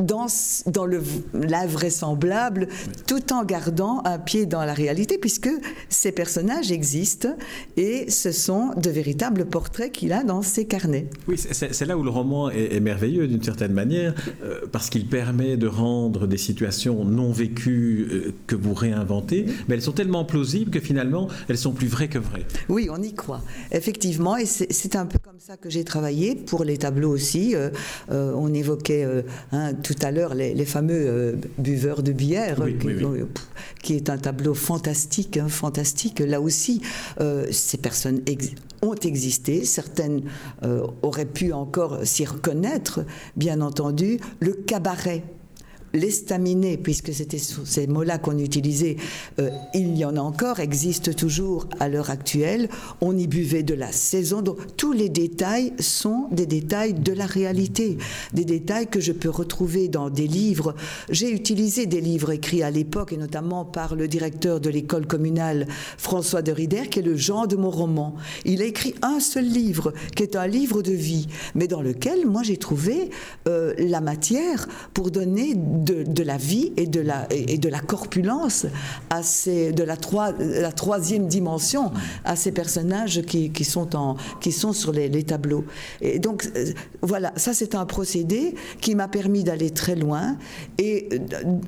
dans, 0.00 0.26
dans 0.66 0.86
le, 0.86 1.02
l'invraisemblable 1.34 2.68
tout 3.06 3.32
en 3.32 3.44
gardant 3.50 4.00
un 4.04 4.20
pied 4.20 4.46
dans 4.46 4.64
la 4.64 4.74
réalité, 4.74 5.18
puisque 5.18 5.50
ces 5.88 6.12
personnages 6.12 6.70
existent 6.70 7.36
et 7.76 8.08
ce 8.08 8.30
sont 8.30 8.70
de 8.76 8.90
véritables 8.90 9.44
portraits 9.44 9.90
qu'il 9.90 10.12
a 10.12 10.22
dans 10.22 10.40
ses 10.40 10.66
carnets. 10.66 11.08
Oui, 11.26 11.36
c'est 11.36 11.84
là 11.84 11.98
où 11.98 12.04
le 12.04 12.10
roman 12.10 12.48
est, 12.48 12.78
merveilleux 12.78 13.26
d'une 13.26 13.42
certaine 13.42 13.72
manière, 13.72 14.14
euh, 14.44 14.60
parce 14.70 14.88
qu'il 14.88 15.06
permet 15.06 15.56
de 15.56 15.66
rendre 15.66 16.28
des 16.28 16.36
situations 16.36 17.04
non 17.04 17.32
vécues 17.32 18.06
euh, 18.12 18.32
que 18.46 18.54
vous 18.54 18.72
réinventez, 18.72 19.46
mais 19.66 19.74
elles 19.74 19.82
sont 19.82 19.92
tellement 19.92 20.24
plausibles 20.24 20.70
que 20.70 20.78
finalement, 20.78 21.26
elles 21.48 21.58
sont 21.58 21.72
plus 21.72 21.88
vraies 21.88 22.08
que 22.08 22.18
vraies. 22.18 22.46
Oui, 22.68 22.86
on 22.88 23.02
y 23.02 23.14
croit, 23.14 23.42
effectivement, 23.72 24.36
et 24.36 24.46
c'est 24.46 24.94
un 24.94 25.06
peu 25.06 25.18
comme 25.18 25.40
ça 25.40 25.56
que 25.56 25.68
j'ai 25.70 25.82
travaillé 25.82 26.36
pour 26.36 26.62
les 26.62 26.78
tableaux 26.78 27.10
aussi. 27.10 27.56
Euh, 27.56 27.70
on 28.08 28.54
évoquait 28.54 29.04
hein, 29.50 29.74
tout 29.74 29.96
à 30.02 30.12
l'heure 30.12 30.34
les, 30.34 30.64
fameux 30.64 31.36
buveurs 31.58 32.04
de 32.04 32.12
bière, 32.12 32.58
qui, 33.82 33.94
est 33.94 34.10
un 34.10 34.18
tableau 34.18 34.54
fantastique, 34.54 35.36
hein, 35.36 35.48
fantastique. 35.48 36.20
Là 36.20 36.40
aussi, 36.40 36.82
ces 37.50 37.78
personnes 37.78 38.22
ont 38.82 38.94
existé, 38.94 39.64
certaines 39.64 40.22
euh, 40.62 40.86
auraient 41.02 41.26
pu 41.26 41.52
encore 41.52 41.98
s'y 42.04 42.24
reconnaître, 42.24 43.04
bien 43.36 43.60
entendu, 43.60 44.20
le 44.40 44.52
cabaret 44.52 45.24
l'estaminet, 45.92 46.76
puisque 46.76 47.12
c'était 47.12 47.38
ces 47.38 47.86
mots-là 47.86 48.18
qu'on 48.18 48.38
utilisait, 48.38 48.96
euh, 49.38 49.50
il 49.74 49.96
y 49.96 50.04
en 50.04 50.16
a 50.16 50.20
encore, 50.20 50.60
existe 50.60 51.16
toujours 51.16 51.66
à 51.78 51.88
l'heure 51.88 52.10
actuelle. 52.10 52.68
On 53.00 53.16
y 53.16 53.26
buvait 53.26 53.62
de 53.62 53.74
la 53.74 53.92
saison. 53.92 54.42
Donc 54.42 54.58
tous 54.76 54.92
les 54.92 55.08
détails 55.08 55.72
sont 55.80 56.28
des 56.30 56.46
détails 56.46 56.94
de 56.94 57.12
la 57.12 57.26
réalité, 57.26 57.98
des 58.32 58.44
détails 58.44 58.86
que 58.86 59.00
je 59.00 59.12
peux 59.12 59.30
retrouver 59.30 59.88
dans 59.88 60.10
des 60.10 60.26
livres. 60.26 60.74
J'ai 61.10 61.30
utilisé 61.30 61.86
des 61.86 62.00
livres 62.00 62.30
écrits 62.30 62.62
à 62.62 62.70
l'époque, 62.70 63.12
et 63.12 63.16
notamment 63.16 63.64
par 63.64 63.94
le 63.94 64.08
directeur 64.08 64.60
de 64.60 64.70
l'école 64.70 65.06
communale, 65.06 65.66
François 65.98 66.42
de 66.42 66.52
Rider, 66.52 66.82
qui 66.90 67.00
est 67.00 67.02
le 67.02 67.16
genre 67.16 67.48
de 67.48 67.56
mon 67.56 67.70
roman. 67.70 68.14
Il 68.44 68.62
a 68.62 68.64
écrit 68.64 68.94
un 69.02 69.20
seul 69.20 69.46
livre, 69.46 69.92
qui 70.14 70.22
est 70.22 70.36
un 70.36 70.46
livre 70.46 70.82
de 70.82 70.92
vie, 70.92 71.26
mais 71.54 71.66
dans 71.66 71.82
lequel 71.82 72.26
moi 72.26 72.42
j'ai 72.42 72.56
trouvé 72.56 73.10
euh, 73.48 73.74
la 73.78 74.00
matière 74.00 74.68
pour 74.94 75.10
donner 75.10 75.54
de, 75.84 76.22
la 76.22 76.36
vie 76.36 76.72
et 76.76 76.86
de 76.86 77.00
la, 77.00 77.26
et 77.30 77.58
de 77.58 77.68
la 77.68 77.80
corpulence, 77.80 78.66
à 79.08 79.20
de 79.20 79.82
la, 79.82 79.96
la 80.60 80.72
troisième 80.72 81.26
dimension 81.26 81.92
à 82.24 82.36
ces 82.36 82.52
personnages 82.52 83.22
qui, 83.22 83.50
qui 83.50 83.64
sont, 83.64 83.96
en, 83.96 84.16
qui 84.40 84.52
sont 84.52 84.72
sur 84.72 84.92
les, 84.92 85.10
tableaux. 85.24 85.64
Et 86.00 86.18
donc, 86.18 86.50
euh, 86.56 86.72
voilà, 87.02 87.32
ça 87.36 87.52
c'est 87.52 87.74
un 87.74 87.84
procédé 87.84 88.54
qui 88.80 88.94
m'a 88.94 89.08
permis 89.08 89.44
d'aller 89.44 89.70
très 89.70 89.94
loin 89.94 90.36
et 90.78 91.08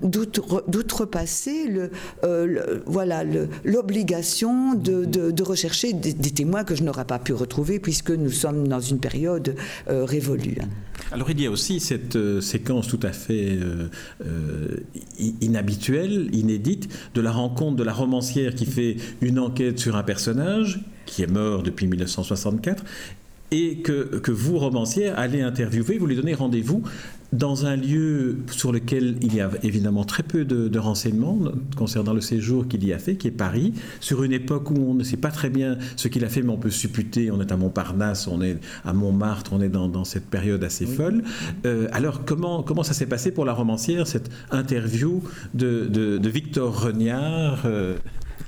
d'outrepasser 0.02 1.68
le, 1.68 1.90
euh, 2.24 2.80
voilà, 2.86 3.24
l'obligation 3.64 4.74
de, 4.74 5.04
de, 5.04 5.42
rechercher 5.42 5.92
des, 5.92 6.14
témoins 6.14 6.64
que 6.64 6.74
je 6.74 6.82
n'aurais 6.82 7.04
pas 7.04 7.18
pu 7.18 7.32
retrouver 7.32 7.78
puisque 7.78 8.10
nous 8.10 8.30
sommes 8.30 8.68
dans 8.68 8.80
une 8.80 8.98
période 8.98 9.54
euh, 9.88 10.04
révolue. 10.04 10.56
Alors 11.10 11.30
il 11.30 11.40
y 11.40 11.46
a 11.46 11.50
aussi 11.50 11.80
cette 11.80 12.18
séquence 12.40 12.88
tout 12.88 13.00
à 13.02 13.12
fait 13.12 13.58
euh, 13.60 14.76
inhabituelle, 15.40 16.28
inédite, 16.32 16.88
de 17.14 17.20
la 17.20 17.32
rencontre 17.32 17.76
de 17.76 17.82
la 17.82 17.92
romancière 17.92 18.54
qui 18.54 18.66
fait 18.66 18.96
une 19.20 19.38
enquête 19.38 19.78
sur 19.78 19.96
un 19.96 20.02
personnage 20.02 20.80
qui 21.06 21.22
est 21.22 21.26
mort 21.30 21.62
depuis 21.62 21.86
1964 21.86 22.84
et 23.50 23.78
que, 23.78 24.18
que 24.18 24.30
vous, 24.30 24.58
romancière, 24.58 25.18
allez 25.18 25.42
interviewer, 25.42 25.98
vous 25.98 26.06
lui 26.06 26.16
donnez 26.16 26.34
rendez-vous 26.34 26.82
dans 27.32 27.64
un 27.64 27.76
lieu 27.76 28.38
sur 28.50 28.72
lequel 28.72 29.16
il 29.22 29.34
y 29.34 29.40
a 29.40 29.50
évidemment 29.62 30.04
très 30.04 30.22
peu 30.22 30.44
de, 30.44 30.78
renseignements 30.78 31.38
concernant 31.76 32.12
le 32.12 32.20
séjour 32.20 32.66
qu'il 32.66 32.84
y 32.84 32.92
a 32.92 32.98
fait, 32.98 33.16
qui 33.16 33.28
est 33.28 33.32
Paris, 33.32 33.72
sur 34.00 34.24
une 34.24 34.32
époque 34.32 34.70
où 34.70 34.76
on 34.76 34.94
ne 34.94 35.04
sait 35.04 35.16
pas 35.16 35.30
très 35.30 35.48
bien 35.48 35.78
ce 35.96 36.08
qu'il 36.08 36.24
a 36.24 36.28
fait, 36.28 36.42
mais 36.42 36.50
on 36.50 36.58
peut 36.58 36.70
supputer, 36.70 37.30
on 37.30 37.40
est 37.40 37.52
à 37.52 37.56
Montparnasse, 37.56 38.26
on 38.26 38.42
est 38.42 38.58
à 38.84 38.92
Montmartre, 38.92 39.52
on 39.52 39.60
est 39.60 39.68
dans, 39.68 40.04
cette 40.04 40.26
période 40.26 40.64
assez 40.64 40.86
folle. 40.86 41.22
Euh, 41.64 41.88
alors 41.92 42.24
comment, 42.24 42.62
comment 42.62 42.82
ça 42.82 42.94
s'est 42.94 43.06
passé 43.06 43.30
pour 43.30 43.44
la 43.44 43.52
romancière, 43.52 44.06
cette 44.06 44.30
interview 44.50 45.22
de, 45.54 45.86
de, 45.86 46.28
Victor 46.28 46.82
Regnard 46.82 47.62
euh, 47.66 47.96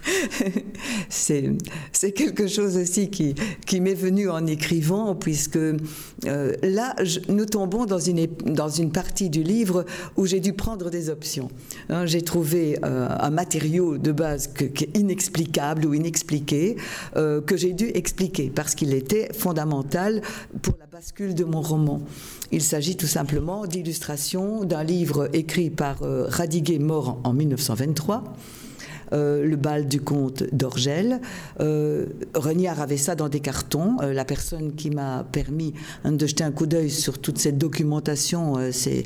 c'est 1.08 2.12
quelque 2.12 2.46
chose 2.46 2.76
aussi 2.76 3.11
qui, 3.11 3.34
m'est 3.80 3.94
venu 3.94 4.30
en 4.30 4.46
écrivant, 4.46 5.14
puisque 5.14 5.56
euh, 5.56 6.52
là, 6.62 6.94
nous 7.28 7.46
tombons 7.46 7.87
dans 7.87 7.99
une, 7.99 8.92
partie 8.92 9.30
du 9.30 9.42
livre 9.42 9.84
où 10.16 10.26
j'ai 10.26 10.40
dû 10.40 10.52
prendre 10.52 10.90
des 10.90 11.10
options. 11.10 11.50
Hein, 11.88 12.06
j'ai 12.06 12.23
trouvé 12.23 12.78
euh, 12.84 13.08
un 13.10 13.30
matériau 13.30 13.99
de 13.99 14.12
base 14.12 14.49
qui 14.49 14.84
est 14.84 14.97
inexplicable 14.97 15.86
ou 15.86 15.95
inexpliqué, 15.95 16.76
euh, 17.17 17.40
que 17.40 17.56
j'ai 17.56 17.73
dû 17.73 17.90
expliquer, 17.95 18.50
parce 18.54 18.75
qu'il 18.75 18.93
était 18.95 19.32
fondamental 19.32 20.23
pour 20.62 20.75
la 20.78 20.86
bascule 20.86 21.34
de 21.34 21.45
mon 21.45 21.60
roman. 21.60 22.00
Il 22.52 22.62
s'agit 22.62 22.97
tout 22.97 23.06
simplement 23.06 23.67
d'illustration 23.67 24.64
d'un 24.64 24.84
livre 24.84 25.28
écrit 25.32 25.71
par 25.71 25.99
Radiguet, 26.00 26.78
mort 26.78 27.21
en 27.25 27.32
1923 27.32 28.36
euh, 29.12 29.45
le 29.45 29.56
bal 29.56 29.88
du 29.88 30.00
comte 30.00 30.45
d'Orgel. 30.52 31.21
Euh, 31.60 32.06
Reniard 32.34 32.80
avait 32.80 32.97
ça 32.97 33.14
dans 33.14 33.28
des 33.28 33.40
cartons. 33.40 33.97
Euh, 34.02 34.12
la 34.12 34.25
personne 34.25 34.75
qui 34.75 34.90
m'a 34.90 35.25
permis 35.30 35.75
hein, 36.04 36.12
de 36.12 36.26
jeter 36.26 36.45
un 36.45 36.52
coup 36.52 36.67
d'œil 36.67 36.90
sur 36.90 37.19
toute 37.19 37.38
cette 37.38 37.58
documentation, 37.58 38.73
ces, 38.73 39.04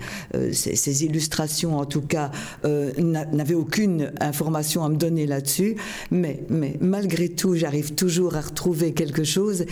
ces, 0.53 1.05
illustrations 1.05 1.79
en 1.79 1.85
tout 1.85 2.01
cas, 2.01 2.31
n'avait 2.65 3.55
aucune 3.55 4.13
information 4.21 4.85
à 4.85 4.89
me 4.89 4.97
donner 4.97 5.27
là-dessus. 5.27 5.77
Mais, 6.11 6.45
mais 6.49 6.77
malgré 6.81 7.29
tout, 7.29 7.55
j'arrive 7.55 7.95
toujours 7.95 8.37
à 8.37 8.41
retrouver 8.41 8.93
quelque 8.93 9.25
chose. 9.25 9.65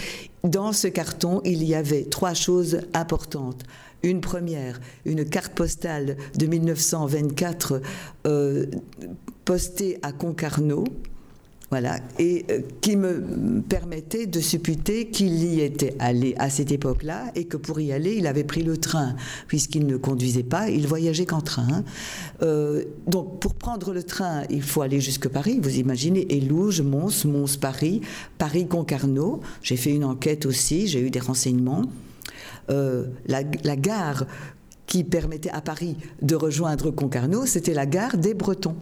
Dans 0.45 0.73
ce 0.73 0.89
carton, 0.89 1.41
il 1.45 1.65
y 1.65 1.75
avait 1.75 2.05
trois 2.05 2.35
choses 2.35 2.81
importantes. 2.95 3.65
Une 4.07 4.21
première, 4.21 4.81
une 5.05 5.25
carte 5.25 5.53
postale 5.53 6.17
de 6.39 6.47
1924 6.47 7.83
euh, 8.29 8.67
postée 9.45 9.99
à 10.03 10.13
Concarneau, 10.13 10.85
voilà, 11.71 11.99
et 12.21 12.47
euh, 12.53 12.61
qui 12.81 12.95
me 12.95 13.61
permettait 13.63 14.27
de 14.27 14.39
supputer 14.39 15.09
qu'il 15.09 15.43
y 15.43 15.61
était 15.61 15.97
allé 15.99 16.37
à 16.39 16.51
cette 16.51 16.71
époque-là 16.71 17.33
et 17.35 17.47
que 17.47 17.57
pour 17.57 17.81
y 17.81 17.93
aller, 17.93 18.15
il 18.15 18.29
avait 18.29 18.45
pris 18.45 18.63
le 18.63 18.77
train, 18.77 19.17
puisqu'il 19.49 19.89
ne 19.89 19.97
conduisait 19.97 20.45
pas, 20.45 20.71
il 20.71 20.87
voyageait 20.87 21.27
qu'en 21.27 21.41
train. 21.41 21.83
Euh, 22.43 22.85
donc, 23.09 23.41
pour 23.41 23.55
prendre 23.55 23.93
le 23.93 24.05
train, 24.05 24.45
il 24.51 24.63
faut 24.63 24.83
aller 24.83 25.01
jusque 25.01 25.27
Paris, 25.27 25.59
vous 25.61 25.81
imaginez, 25.81 26.33
Élouge, 26.33 26.81
Mons, 26.81 27.25
Mons, 27.25 27.57
Paris, 27.57 28.03
Paris-Concarneau. 28.39 29.41
J'ai 29.63 29.77
fait 29.77 29.91
une 29.91 30.05
enquête 30.05 30.47
aussi, 30.47 30.87
j'ai 30.87 31.01
eu 31.01 31.11
des 31.11 31.19
renseignements. 31.19 31.87
Euh, 32.69 33.05
la, 33.27 33.43
gare 33.77 34.27
qui 34.87 35.05
permettait 35.05 35.51
à 35.51 35.61
Paris 35.61 35.97
de 36.23 36.35
rejoindre 36.35 36.91
Concarneau, 36.91 37.47
c'était 37.47 37.75
la 37.75 37.87
gare 37.87 38.17
des 38.17 38.35
Bretons. 38.35 38.77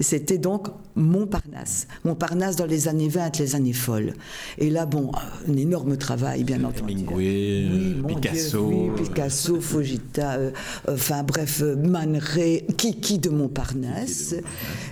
C'était 0.00 0.38
donc 0.38 0.68
Montparnasse. 0.94 1.86
Montparnasse 2.04 2.56
dans 2.56 2.66
les 2.66 2.88
années 2.88 3.08
20, 3.08 3.38
les 3.38 3.54
années 3.54 3.72
folles. 3.72 4.14
Et 4.58 4.70
là, 4.70 4.86
bon, 4.86 5.10
un 5.48 5.56
énorme 5.56 5.96
travail, 5.96 6.44
bien 6.44 6.62
entendu. 6.64 6.92
Hemingway, 6.92 7.68
Picasso. 8.06 8.90
Picasso, 8.96 9.60
Fujita, 9.60 10.34
euh, 10.34 10.50
enfin 10.88 11.22
bref, 11.22 11.62
Man 11.62 12.16
Ray, 12.16 12.64
Kiki 12.76 13.18
de 13.18 13.30
Montparnasse, 13.30 14.34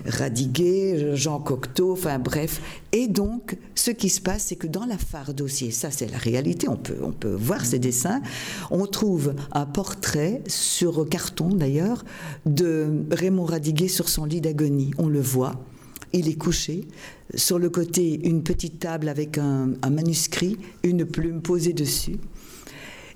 Radiguet, 0.07 1.17
Jean 1.17 1.41
Cocteau, 1.41 1.93
enfin 1.93 2.19
bref. 2.19 2.61
Et 2.93 3.09
donc, 3.09 3.57
ce 3.75 3.91
qui 3.91 4.09
se 4.09 4.21
passe, 4.21 4.45
c'est 4.45 4.57
que 4.57 4.67
dans 4.67 4.87
la 4.87 4.99
phare 4.99 5.35
dossier, 5.35 5.71
ça 5.71 5.91
c'est 5.91 6.11
la 6.11 6.19
réalité, 6.19 6.69
on 6.69 6.77
peut, 6.77 6.99
on 7.03 7.13
peut 7.13 7.35
voir 7.35 7.65
ces 7.65 7.79
dessins, 7.79 8.23
on 8.71 8.87
trouve 8.87 9.35
un 9.53 9.67
portrait 9.67 10.43
sur 10.57 11.09
carton 11.09 11.49
d'ailleurs, 11.49 12.05
de 12.45 13.05
Raymond 13.11 13.45
Radiguet 13.45 13.89
sur 13.89 14.09
son 14.09 14.25
lit 14.25 14.41
d'agonie. 14.41 14.93
On 14.99 15.09
le 15.09 15.21
voit, 15.21 15.65
il 16.13 16.29
est 16.29 16.35
couché. 16.39 16.87
Sur 17.35 17.59
le 17.59 17.71
côté, 17.71 18.21
une 18.27 18.43
petite 18.43 18.79
table 18.79 19.09
avec 19.09 19.39
un 19.39 19.91
manuscrit, 19.91 20.57
une 20.83 21.05
plume 21.05 21.43
posée 21.43 21.73
dessus. 21.73 22.19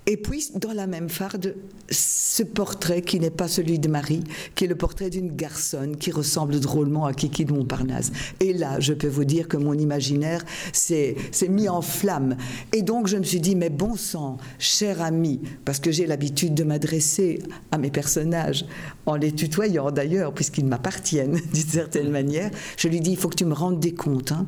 Et 0.06 0.16
puis, 0.16 0.50
dans 0.54 0.72
la 0.72 0.86
même 0.86 1.08
farde, 1.08 1.54
ce 1.90 2.42
portrait 2.42 3.02
qui 3.02 3.20
n'est 3.20 3.30
pas 3.30 3.48
celui 3.48 3.78
de 3.78 3.88
Marie, 3.88 4.24
qui 4.54 4.64
est 4.64 4.66
le 4.66 4.74
portrait 4.74 5.10
d'une 5.10 5.36
garçonne 5.36 5.96
qui 5.96 6.10
ressemble 6.10 6.58
drôlement 6.58 7.04
à 7.04 7.12
Kiki 7.12 7.44
de 7.44 7.52
Montparnasse. 7.52 8.10
Et 8.40 8.52
là, 8.52 8.80
je 8.80 8.94
peux 8.94 9.08
vous 9.08 9.24
dire 9.24 9.46
que 9.46 9.56
mon 9.56 9.74
imaginaire 9.74 10.42
s'est 10.72 11.16
mis 11.48 11.68
en 11.68 11.82
flamme. 11.82 12.36
Et 12.72 12.82
donc, 12.82 13.08
je 13.08 13.18
me 13.18 13.24
suis 13.24 13.40
dit, 13.40 13.54
mais 13.54 13.68
bon 13.68 13.94
sang, 13.94 14.38
cher 14.58 15.02
ami, 15.02 15.40
parce 15.64 15.80
que 15.80 15.92
j'ai 15.92 16.06
l'habitude 16.06 16.54
de 16.54 16.64
m'adresser 16.64 17.40
à 17.70 17.78
mes 17.78 17.90
personnages 17.90 18.64
en 19.06 19.16
les 19.16 19.32
tutoyant 19.32 19.90
d'ailleurs, 19.90 20.32
puisqu'ils 20.32 20.66
m'appartiennent 20.66 21.40
d'une 21.52 21.68
certaine 21.68 22.10
manière, 22.10 22.50
je 22.76 22.88
lui 22.88 23.00
dis, 23.00 23.12
il 23.12 23.16
faut 23.16 23.28
que 23.28 23.36
tu 23.36 23.44
me 23.44 23.54
rendes 23.54 23.80
des 23.80 23.94
comptes. 23.94 24.32
Hein. 24.32 24.46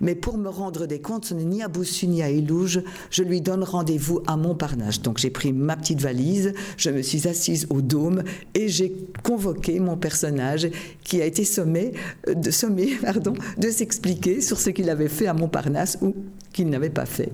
Mais 0.00 0.14
pour 0.14 0.36
me 0.36 0.48
rendre 0.48 0.86
des 0.86 1.00
comptes, 1.00 1.24
ce 1.24 1.34
n'est 1.34 1.44
ni 1.44 1.62
à 1.62 1.68
Boussu 1.68 2.06
ni 2.08 2.22
à 2.22 2.28
Élouge, 2.28 2.82
je 3.10 3.22
lui 3.22 3.40
donne 3.40 3.64
rendez-vous 3.64 4.22
à 4.26 4.36
Montparnasse. 4.36 4.81
Donc 5.02 5.18
j'ai 5.18 5.30
pris 5.30 5.52
ma 5.52 5.76
petite 5.76 6.00
valise, 6.00 6.54
je 6.76 6.90
me 6.90 7.02
suis 7.02 7.28
assise 7.28 7.66
au 7.70 7.80
dôme 7.80 8.22
et 8.54 8.68
j'ai 8.68 8.92
convoqué 9.22 9.80
mon 9.80 9.96
personnage 9.96 10.68
qui 11.04 11.20
a 11.20 11.24
été 11.24 11.44
sommé, 11.44 11.92
euh, 12.28 12.34
de, 12.34 12.50
pardon, 13.02 13.34
de 13.58 13.68
s'expliquer 13.68 14.40
sur 14.40 14.58
ce 14.58 14.70
qu'il 14.70 14.90
avait 14.90 15.08
fait 15.08 15.26
à 15.26 15.34
Montparnasse 15.34 15.98
ou 16.02 16.14
qu'il 16.52 16.68
n'avait 16.68 16.90
pas 16.90 17.06
fait. 17.06 17.32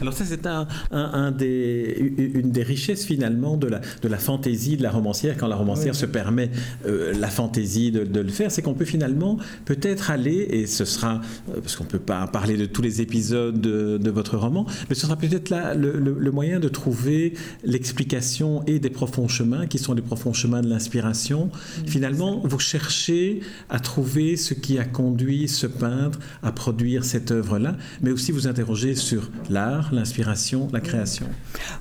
Alors 0.00 0.14
ça, 0.14 0.24
c'est 0.24 0.46
un, 0.46 1.30
des, 1.30 2.14
une 2.34 2.50
des 2.50 2.62
richesses 2.62 3.04
finalement 3.04 3.56
de 3.56 3.68
la, 3.68 3.80
de 4.02 4.08
la 4.08 4.18
fantaisie 4.18 4.76
de 4.76 4.82
la 4.82 4.90
romancière, 4.90 5.36
quand 5.36 5.46
la 5.46 5.56
romancière 5.56 5.94
se 5.94 6.06
permet 6.06 6.50
euh, 6.86 7.12
la 7.18 7.28
fantaisie 7.28 7.90
de, 7.90 8.20
le 8.20 8.28
faire, 8.28 8.50
c'est 8.50 8.62
qu'on 8.62 8.74
peut 8.74 8.84
finalement 8.84 9.38
peut-être 9.64 10.10
aller, 10.10 10.46
et 10.50 10.66
ce 10.66 10.84
sera, 10.84 11.20
euh, 11.50 11.60
parce 11.60 11.76
qu'on 11.76 11.84
ne 11.84 11.88
peut 11.88 11.98
pas 11.98 12.26
parler 12.26 12.56
de 12.56 12.66
tous 12.66 12.82
les 12.82 13.00
épisodes 13.00 13.60
de, 13.60 14.10
votre 14.14 14.36
roman, 14.36 14.64
mais 14.88 14.94
ce 14.94 15.02
sera 15.02 15.16
peut-être 15.16 15.50
là 15.50 15.74
le, 15.74 16.30
moyen 16.30 16.60
de 16.60 16.68
trouver 16.68 17.34
l'explication 17.64 18.62
et 18.66 18.78
des 18.78 18.90
profonds 18.90 19.28
chemins, 19.28 19.66
qui 19.66 19.78
sont 19.78 19.94
les 19.94 20.02
profonds 20.02 20.32
chemins 20.32 20.62
de 20.62 20.68
l'inspiration. 20.68 21.50
Finalement, 21.86 22.40
vous 22.44 22.58
cherchez 22.58 23.40
à 23.70 23.80
trouver 23.80 24.36
ce 24.36 24.54
qui 24.54 24.78
a 24.78 24.84
conduit 24.84 25.48
ce 25.48 25.66
peintre 25.66 26.18
à 26.42 26.52
produire 26.52 27.04
cette 27.04 27.30
œuvre-là, 27.30 27.76
mais 28.02 28.10
aussi 28.10 28.30
vous 28.30 28.46
interroger 28.46 28.94
sur 28.94 29.30
l'art, 29.50 29.83
l'inspiration, 29.92 30.68
la 30.72 30.80
création. 30.80 31.26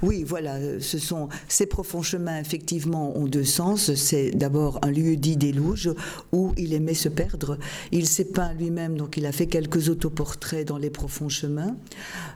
Oui, 0.02 0.24
voilà, 0.26 0.80
ce 0.80 0.98
sont 0.98 1.30
ces 1.48 1.66
profonds 1.66 2.02
chemins, 2.02 2.39
effectivement, 2.39 3.18
ont 3.18 3.26
deux 3.26 3.44
sens. 3.44 3.94
C'est 3.96 4.32
d'abord 4.32 4.80
un 4.82 4.92
lieu 4.92 5.16
dit 5.16 5.38
des 5.38 5.52
louges 5.52 5.92
où 6.32 6.54
il 6.58 6.74
aimait 6.74 6.94
se 6.94 7.10
perdre. 7.10 7.58
Il 7.92 8.08
s'est 8.08 8.26
peint 8.26 8.54
lui-même, 8.54 8.98
donc 8.98 9.18
il 9.18 9.26
a 9.26 9.32
fait 9.32 9.48
quelques 9.48 9.89
autoportraits 9.89 10.68
dans 10.68 10.78
les 10.78 10.89
profonds 10.89 11.30
chemins. 11.30 11.76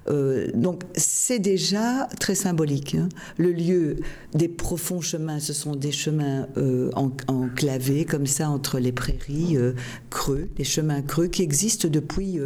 Euh, 0.09 0.47
donc 0.53 0.83
c'est 0.95 1.39
déjà 1.39 2.07
très 2.19 2.35
symbolique. 2.35 2.95
Hein. 2.95 3.09
Le 3.37 3.51
lieu 3.51 3.97
des 4.33 4.47
profonds 4.47 5.01
chemins, 5.01 5.39
ce 5.39 5.53
sont 5.53 5.75
des 5.75 5.91
chemins 5.91 6.47
euh, 6.57 6.89
enclavés, 7.27 8.05
comme 8.05 8.27
ça, 8.27 8.49
entre 8.49 8.79
les 8.79 8.91
prairies 8.91 9.57
euh, 9.57 9.73
creux, 10.09 10.49
des 10.55 10.63
chemins 10.63 11.01
creux 11.01 11.27
qui 11.27 11.41
existent 11.41 11.87
depuis 11.87 12.39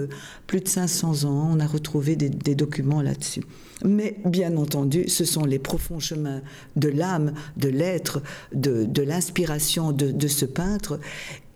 plus 0.48 0.62
de 0.62 0.68
500 0.68 1.26
ans. 1.26 1.50
On 1.52 1.60
a 1.60 1.68
retrouvé 1.68 2.16
des, 2.16 2.30
des 2.30 2.56
documents 2.56 3.01
là-dessus. 3.02 3.44
Mais 3.84 4.18
bien 4.26 4.58
entendu, 4.58 5.08
ce 5.08 5.26
sont 5.26 5.46
les 5.46 5.60
profonds 5.60 6.00
chemins 6.00 6.42
de 6.76 6.90
l'âme, 6.90 7.34
de 7.58 7.70
l'être, 7.70 8.22
de, 8.54 9.02
l'inspiration 9.02 9.92
de, 9.92 10.28
ce 10.28 10.46
peintre 10.46 11.00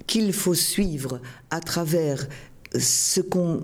qu'il 0.08 0.34
faut 0.34 0.54
suivre 0.56 1.20
à 1.52 1.60
travers 1.60 2.28
ce 2.80 3.22
qu'on 3.22 3.62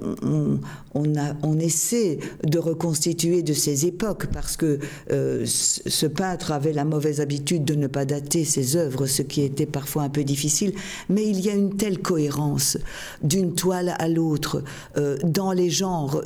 on, 0.94 1.60
essaie 1.60 2.20
de 2.46 2.60
reconstituer 2.60 3.44
de 3.44 3.54
ces 3.54 3.86
époques, 3.86 4.28
parce 4.28 4.58
que 4.58 4.80
euh, 5.12 5.44
ce 5.46 6.06
peintre 6.06 6.52
avait 6.52 6.74
la 6.74 6.86
mauvaise 6.86 7.20
habitude 7.20 7.66
de 7.66 7.76
ne 7.76 7.88
pas 7.88 8.06
dater 8.06 8.46
ses 8.46 8.76
œuvres, 8.76 9.06
ce 9.08 9.22
qui 9.22 9.42
était 9.42 9.66
parfois 9.66 10.04
un 10.04 10.10
peu 10.10 10.24
difficile, 10.24 10.74
mais 11.10 11.28
il 11.28 11.42
y 11.42 11.50
a 11.50 11.54
une 11.54 11.76
telle 11.76 12.00
cohérence 12.00 12.78
d'une 13.22 13.54
toile 13.54 13.96
à 14.00 14.08
l'autre, 14.08 14.64
euh, 14.98 15.18
dans 15.24 15.52
les 15.52 15.70
genres, 15.70 16.22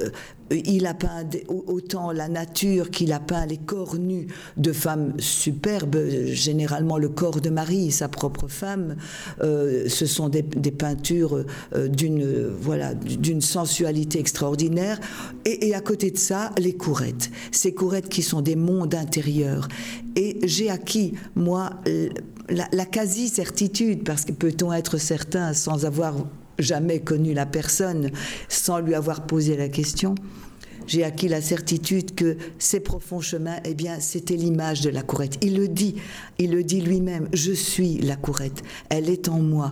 il 0.52 0.86
a 0.86 0.94
peint 0.94 1.24
autant 1.50 2.12
la 2.12 2.28
nature 2.28 2.92
qu'il 2.92 3.14
a 3.14 3.20
peint 3.20 3.46
les 3.46 3.58
corps 3.58 3.96
nus 3.96 4.28
de 4.58 4.72
femmes 4.72 5.14
superbes, 5.20 5.98
généralement 6.28 6.98
le 6.98 7.10
corps 7.10 7.42
de 7.42 7.50
Marie, 7.50 7.92
sa 7.92 8.08
propre 8.08 8.48
femme. 8.48 8.96
Euh, 9.42 9.90
ce 9.90 10.06
sont 10.06 10.30
des, 10.30 10.44
peintures 10.44 11.46
euh, 11.74 11.88
d'une 11.88 12.48
voilà 12.48 12.94
d'une 12.94 13.42
sensualité 13.42 14.20
extraordinaire. 14.20 15.00
Et, 15.46 15.74
à 15.74 15.82
côté 15.82 16.12
de 16.12 16.18
ça, 16.18 16.52
les 16.58 16.74
courettes. 16.74 17.32
Ces 17.52 17.74
courettes 17.74 18.10
qui 18.10 18.22
sont 18.22 18.42
des 18.42 18.56
mondes 18.56 18.96
intérieurs. 18.96 19.68
Et 20.16 20.40
j'ai 20.44 20.70
acquis 20.70 21.14
moi 21.36 21.72
la, 22.50 22.68
la 22.72 22.86
quasi-certitude, 22.86 24.04
parce 24.04 24.26
que 24.26 24.32
peut-on 24.32 24.72
être 24.72 24.98
certain 24.98 25.54
sans 25.54 25.86
avoir 25.86 26.16
jamais 26.60 27.00
connu 27.00 27.34
la 27.34 27.46
personne 27.46 28.12
sans 28.50 28.80
lui 28.80 28.96
avoir 28.96 29.26
posé 29.26 29.58
la 29.58 29.70
question, 29.70 30.16
j'ai 30.88 31.04
acquis 31.04 31.28
la 31.28 31.42
certitude 31.42 32.14
que 32.16 32.38
ces 32.60 32.80
profonds 32.80 33.22
chemins, 33.22 33.58
eh 33.66 33.74
bien, 33.74 34.00
c'était 34.00 34.36
l'image 34.36 34.82
de 34.82 34.90
la 34.90 35.02
courette. 35.02 35.38
Il 35.42 35.58
le 35.58 35.68
dit, 35.68 35.96
il 36.38 36.52
le 36.52 36.64
dit 36.64 36.82
lui-même, 36.82 37.28
je 37.34 37.52
suis 37.52 37.98
la 37.98 38.16
courette, 38.16 38.62
elle 38.90 39.10
est 39.10 39.30
en 39.30 39.40
moi. 39.40 39.72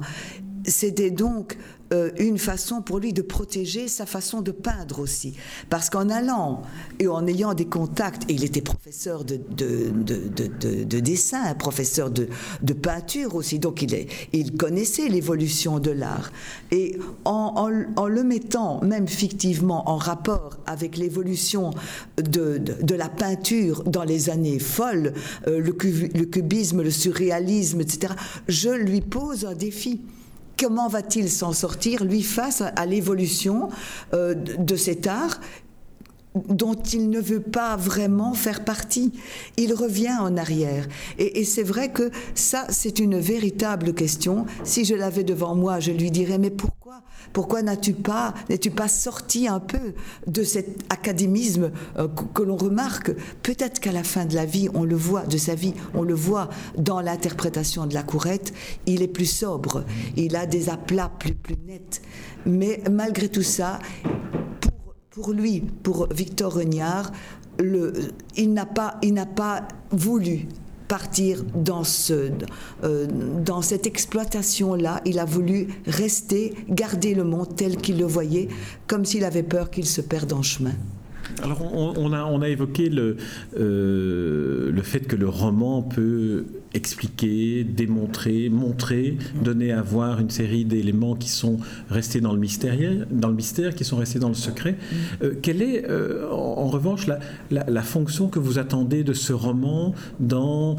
C'était 0.65 1.12
donc 1.12 1.58
euh, 1.93 2.10
une 2.17 2.39
façon 2.39 2.82
pour 2.82 2.99
lui 2.99 3.13
de 3.13 3.21
protéger 3.21 3.88
sa 3.88 4.06
façon 4.06 4.41
de 4.41 4.51
peindre 4.51 4.99
aussi. 4.99 5.36
Parce 5.69 5.89
qu'en 5.89 6.10
allant 6.10 6.63
et 6.99 7.08
en 7.08 7.27
ayant 7.27 7.53
des 7.53 7.65
contacts, 7.65 8.23
et 8.29 8.34
il 8.34 8.43
était 8.43 8.62
professeur 8.62 9.23
de, 9.23 9.38
de, 9.38 10.99
dessin, 10.99 11.53
professeur 11.53 12.10
de, 12.10 12.27
peinture 12.73 13.36
aussi, 13.36 13.60
donc 13.60 13.82
il, 13.84 13.93
est, 13.93 14.08
il 14.34 14.58
connaissait 14.58 15.08
l'évolution 15.08 15.79
de 15.79 15.91
l'art. 15.91 16.32
Et 16.71 16.97
en, 17.25 17.69
le 17.69 18.23
mettant, 18.23 18.84
même 18.84 19.08
fictivement, 19.08 19.89
en 19.89 19.97
rapport 19.97 20.58
avec 20.65 20.97
l'évolution 20.97 21.71
de, 22.17 22.95
la 22.95 23.10
peinture 23.10 23.84
dans 23.84 24.03
les 24.03 24.29
années 24.29 24.60
folles, 24.60 25.13
euh, 25.47 25.60
le, 25.60 25.75
le 25.84 26.25
cubisme, 26.25 26.82
le 26.82 26.91
surréalisme, 26.91 27.82
etc., 27.82 28.13
je 28.47 28.69
lui 28.69 29.01
pose 29.01 29.45
un 29.45 29.53
défi 29.53 30.01
comment 30.63 30.88
va-t-il 30.88 31.30
s'en 31.30 31.52
sortir, 31.52 32.06
lui, 32.06 32.23
face 32.23 32.62
à, 32.62 32.86
l'évolution 32.86 33.69
euh, 34.13 34.34
de 34.34 34.76
cet 34.78 35.08
art 35.08 35.41
dont 36.36 36.74
il 36.76 37.10
ne 37.10 37.19
veut 37.19 37.41
pas 37.41 37.76
vraiment 37.76 38.34
faire 38.34 38.63
partie. 38.63 39.12
Il 39.58 39.74
revient 39.74 40.15
en 40.19 40.38
arrière. 40.38 40.88
Et, 41.17 41.43
c'est 41.43 41.63
vrai 41.63 41.91
que 41.91 42.10
ça, 42.36 42.65
c'est 42.69 43.00
une 43.00 43.19
véritable 43.19 43.93
question. 43.93 44.46
Si 44.63 44.86
je 44.86 44.96
l'avais 44.96 45.24
devant 45.24 45.56
moi, 45.56 45.80
je 45.80 45.91
lui 45.91 46.10
dirais, 46.10 46.38
mais 46.38 46.50
pourquoi 46.50 47.02
Pourquoi 47.34 47.62
n'as-tu 47.62 47.93
pas, 47.93 48.34
n'es-tu 48.50 48.72
pas 48.72 48.88
sorti 48.88 49.48
un 49.48 49.60
peu 49.60 49.93
de 50.28 50.43
cet 50.43 50.91
académisme 50.91 51.72
euh, 51.98 52.08
que, 52.08 52.41
l'on 52.41 52.58
remarque? 52.58 53.12
Peut-être 53.43 53.80
qu'à 53.80 53.91
la 53.91 54.04
fin 54.04 54.26
de 54.26 54.36
la 54.36 54.46
vie, 54.46 54.69
on 54.74 54.84
le 54.84 54.96
voit, 54.96 55.26
de 55.26 55.38
sa 55.38 55.56
vie, 55.56 55.74
on 55.93 56.04
le 56.04 56.13
voit 56.13 56.50
dans 56.78 57.02
l'interprétation 57.02 57.86
de 57.86 57.93
la 57.93 58.04
courette, 58.04 58.54
il 58.86 59.02
est 59.02 59.08
plus 59.08 59.26
sobre, 59.26 59.84
il 60.15 60.36
a 60.36 60.46
des 60.46 60.69
aplats 60.69 61.12
plus, 61.19 61.36
plus 61.36 61.58
nets. 61.67 62.02
Mais 62.46 62.82
malgré 62.89 63.30
tout 63.30 63.43
ça, 63.43 63.80
pour 65.13 65.32
lui, 65.32 65.62
pour 65.62 66.08
Victor 66.12 66.54
Regnard, 66.54 67.12
il 67.60 68.54
n'a 68.54 68.65
pas, 68.65 69.67
voulu 69.91 70.47
partir 70.88 71.43
dans, 71.56 71.84
euh, 72.12 73.08
dans 73.45 73.62
cette 73.62 73.86
exploitation-là. 73.86 75.02
Il 75.06 75.19
a 75.19 75.26
voulu 75.26 75.67
rester, 75.86 76.56
garder 76.67 77.13
le 77.13 77.23
monde 77.23 77.56
tel 77.56 77.78
qu'il 77.78 77.99
le 77.99 78.06
voyait, 78.06 78.47
comme 78.88 79.06
s'il 79.06 79.23
avait 79.23 79.43
peur 79.43 79.69
qu'il 79.69 79.86
se 79.86 80.02
perde 80.02 80.34
en 80.34 80.41
chemin. 80.41 80.73
Alors 81.41 81.62
on, 81.73 82.13
a, 82.13 82.23
on 82.23 82.41
a 82.41 82.49
évoqué 82.49 82.89
le, 82.89 83.17
euh, 83.57 84.71
le 84.71 84.81
fait 84.81 85.01
que 85.01 85.15
le 85.15 85.27
roman 85.27 85.81
peut 85.81 86.45
expliquer, 86.73 87.63
démontrer, 87.63 88.49
montrer, 88.49 89.17
donner 89.43 89.71
à 89.71 89.81
voir 89.81 90.19
une 90.19 90.29
série 90.29 90.65
d'éléments 90.65 91.15
qui 91.15 91.29
sont 91.29 91.59
restés 91.89 92.19
dans 92.19 92.33
le 92.33 92.39
mystère, 92.39 92.75
dans 93.12 93.29
le 93.29 93.36
mystère 93.36 93.75
qui 93.75 93.86
sont 93.86 93.97
restés 93.97 94.19
dans 94.19 94.29
le 94.29 94.33
secret. 94.33 94.75
Euh, 95.21 95.33
quelle 95.41 95.62
est, 95.62 95.86
euh, 95.88 96.29
en, 96.31 96.67
revanche, 96.67 97.07
la, 97.07 97.19
la, 97.51 97.81
fonction 97.83 98.27
que 98.27 98.39
vous 98.39 98.57
attendez 98.57 99.03
de 99.03 99.13
ce 99.13 99.33
roman 99.33 99.93
dans 100.19 100.77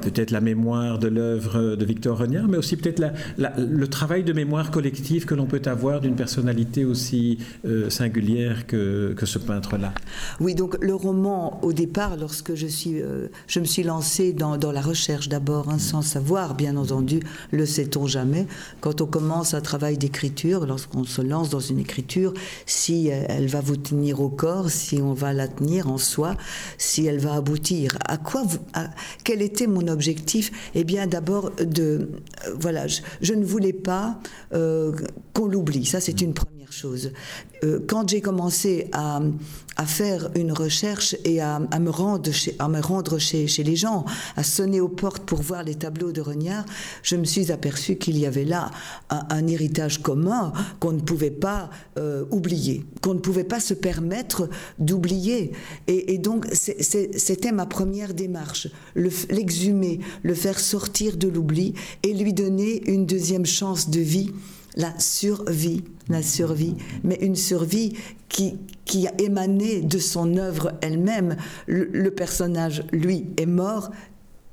peut-être 0.00 0.30
la 0.30 0.40
mémoire 0.40 0.98
de 0.98 1.08
l'œuvre 1.08 1.76
de 1.76 1.84
Victor 1.84 2.18
Regnard, 2.18 2.48
mais 2.48 2.56
aussi 2.56 2.76
peut-être 2.76 3.02
le 3.38 3.88
travail 3.88 4.24
de 4.24 4.32
mémoire 4.32 4.70
collective 4.70 5.24
que 5.24 5.34
l'on 5.34 5.46
peut 5.46 5.62
avoir 5.66 6.00
d'une 6.00 6.14
personnalité 6.14 6.84
aussi 6.84 7.38
euh, 7.64 7.90
singulière 7.90 8.66
que, 8.66 9.14
que 9.16 9.26
ce 9.26 9.38
peintre-là. 9.38 9.92
Oui, 10.40 10.54
donc 10.54 10.76
le 10.80 10.94
roman, 10.94 11.60
au 11.62 11.72
départ, 11.72 12.16
lorsque 12.16 12.54
je, 12.54 12.66
suis, 12.66 13.00
euh, 13.00 13.28
je 13.46 13.60
me 13.60 13.64
suis 13.64 13.82
lancée 13.82 14.32
dans, 14.32 14.58
la 14.72 14.80
recherche 14.80 15.28
d'abord, 15.28 15.68
hein, 15.68 15.78
sans 15.78 16.02
savoir, 16.02 16.54
bien 16.54 16.76
entendu, 16.76 17.20
le 17.50 17.66
sait-on 17.66 18.06
jamais, 18.06 18.46
quand 18.80 19.00
on 19.00 19.06
commence 19.06 19.54
un 19.54 19.60
travail 19.60 19.98
d'écriture, 19.98 20.66
lorsqu'on 20.66 21.04
se 21.04 21.22
lance 21.22 21.50
dans 21.50 21.60
une 21.60 21.78
écriture, 21.78 22.34
si 22.66 23.08
elle 23.08 23.46
va 23.46 23.60
vous 23.60 23.76
tenir 23.76 24.20
au 24.20 24.28
corps, 24.28 24.70
si 24.70 25.00
on 25.00 25.14
va 25.14 25.32
la 25.32 25.48
tenir 25.48 25.90
en 25.90 25.98
soi, 25.98 26.36
si 26.76 27.06
elle 27.06 27.18
va 27.18 27.34
aboutir, 27.34 27.98
à 28.06 28.16
quoi 28.16 28.42
vous, 28.44 28.58
quel 29.24 29.42
était 29.42 29.66
mon 29.66 29.87
objectif 29.88 30.50
Eh 30.74 30.84
bien, 30.84 31.06
d'abord, 31.06 31.50
de, 31.56 32.08
euh, 32.46 32.54
voilà, 32.58 32.86
je, 32.86 33.34
ne 33.34 33.44
voulais 33.44 33.72
pas 33.72 34.18
euh, 34.52 34.92
qu'on 35.38 35.46
l'oublie. 35.46 35.86
Ça, 35.86 36.00
c'est 36.00 36.20
une 36.20 36.34
première 36.34 36.72
chose. 36.72 37.12
Euh, 37.62 37.78
quand 37.86 38.08
j'ai 38.08 38.20
commencé 38.20 38.88
à, 38.92 39.20
faire 39.86 40.30
une 40.34 40.50
recherche 40.50 41.14
et 41.24 41.40
à, 41.40 41.60
me 41.60 41.90
rendre, 41.90 42.32
chez, 42.32 42.56
à 42.58 42.68
me 42.68 42.80
rendre 42.80 43.18
chez, 43.18 43.46
chez, 43.46 43.62
les 43.62 43.76
gens, 43.76 44.04
à 44.34 44.42
sonner 44.42 44.80
aux 44.80 44.88
portes 44.88 45.22
pour 45.22 45.40
voir 45.40 45.62
les 45.62 45.76
tableaux 45.76 46.10
de 46.10 46.20
Reniard, 46.20 46.64
je 47.04 47.14
me 47.14 47.24
suis 47.24 47.52
aperçu 47.52 47.94
qu'il 47.94 48.18
y 48.18 48.26
avait 48.26 48.44
là 48.44 48.72
un, 49.10 49.46
héritage 49.46 50.02
commun 50.02 50.52
qu'on 50.80 50.90
ne 50.90 51.00
pouvait 51.00 51.30
pas 51.30 51.70
euh, 51.96 52.24
oublier, 52.32 52.84
qu'on 53.02 53.14
ne 53.14 53.20
pouvait 53.20 53.44
pas 53.44 53.60
se 53.60 53.74
permettre 53.74 54.50
d'oublier. 54.80 55.52
Et, 55.86 56.18
donc, 56.18 56.48
c'était 56.52 57.52
ma 57.52 57.66
première 57.66 58.14
démarche, 58.14 58.66
l'exhumer, 58.96 60.00
le, 60.24 60.34
faire 60.34 60.58
sortir 60.58 61.16
de 61.16 61.28
l'oubli 61.28 61.74
et 62.02 62.12
lui 62.12 62.32
donner 62.32 62.82
une 62.90 63.06
deuxième 63.06 63.46
chance 63.46 63.90
de 63.90 64.00
vie 64.00 64.32
la 64.78 64.98
survie, 64.98 65.84
la 66.08 66.22
survie, 66.22 66.76
mais 67.04 67.18
une 67.20 67.36
survie 67.36 67.94
qui, 68.28 68.56
qui 68.84 69.06
a 69.06 69.12
émané 69.18 69.82
de 69.82 69.98
son 69.98 70.36
œuvre 70.38 70.72
elle-même. 70.80 71.36
le, 71.66 72.08
personnage, 72.10 72.84
lui, 72.92 73.26
est 73.36 73.46
mort, 73.46 73.90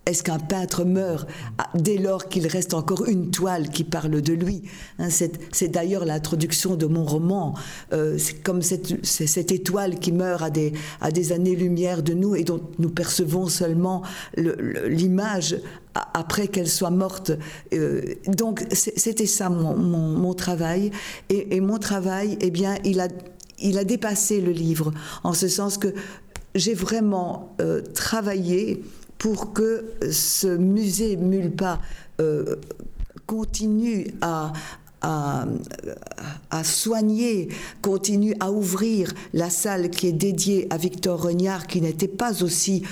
est-ce 0.06 0.22
qu'un 0.22 0.38
peintre 0.38 0.86
meurt 0.86 1.28
dès 1.74 1.98
lors 1.98 2.30
qu'il 2.30 2.46
reste 2.48 2.74
encore 2.74 3.06
une 3.06 3.32
toile 3.32 3.70
qui 3.70 3.84
parle 3.84 4.22
de 4.22 4.34
lui 4.34 4.64
hein, 5.00 5.10
C'est 5.10 5.68
d'ailleurs 5.68 6.06
l'introduction 6.06 6.76
de 6.76 6.86
mon 6.86 7.06
roman. 7.06 7.56
Euh, 7.92 8.18
c'est 8.20 8.44
comme 8.44 8.62
cette, 8.62 9.52
étoile 9.52 9.98
qui 10.00 10.12
meurt 10.12 10.44
à 10.44 10.50
des, 10.50 11.32
années-lumière 11.32 12.04
de 12.04 12.14
nous 12.14 12.36
et 12.36 12.44
dont 12.44 12.62
nous 12.78 12.90
percevons 12.90 13.48
seulement 13.48 14.04
l'image 14.38 15.58
après 16.14 16.50
qu'elle 16.50 16.70
soit 16.70 16.92
morte. 16.92 17.32
Euh, 17.74 18.02
donc 18.28 18.64
c'était 18.72 19.26
ça 19.26 19.50
mon, 19.50 20.34
travail. 20.36 20.92
Et, 21.30 21.60
mon 21.62 21.80
travail, 21.80 22.38
eh 22.42 22.52
bien, 22.52 22.76
il 22.84 23.00
a, 23.00 23.08
il 23.60 23.80
a 23.80 23.84
dépassé 23.84 24.40
le 24.40 24.52
livre, 24.52 24.92
en 25.24 25.34
ce 25.34 25.48
sens 25.48 25.80
que 25.80 25.94
j'ai 26.54 26.74
vraiment 26.74 27.56
euh, 27.60 27.82
travaillé 27.82 28.84
pour 29.26 29.54
que 29.54 29.86
ce 30.12 30.56
musée 30.56 31.18
Mulpa 31.18 31.80
euh, 32.22 32.58
continue 33.26 34.06
à, 34.22 34.54
soigner, 36.64 37.50
continue 37.82 38.36
à 38.40 38.52
ouvrir 38.52 39.12
la 39.34 39.50
salle 39.50 39.90
qui 39.90 40.06
est 40.06 40.12
dédiée 40.12 40.68
à 40.70 40.78
Victor 40.78 41.20
Regnard, 41.24 41.66
qui 41.66 41.82
n'était 41.82 42.08
pas 42.08 42.44
aussi, 42.44 42.84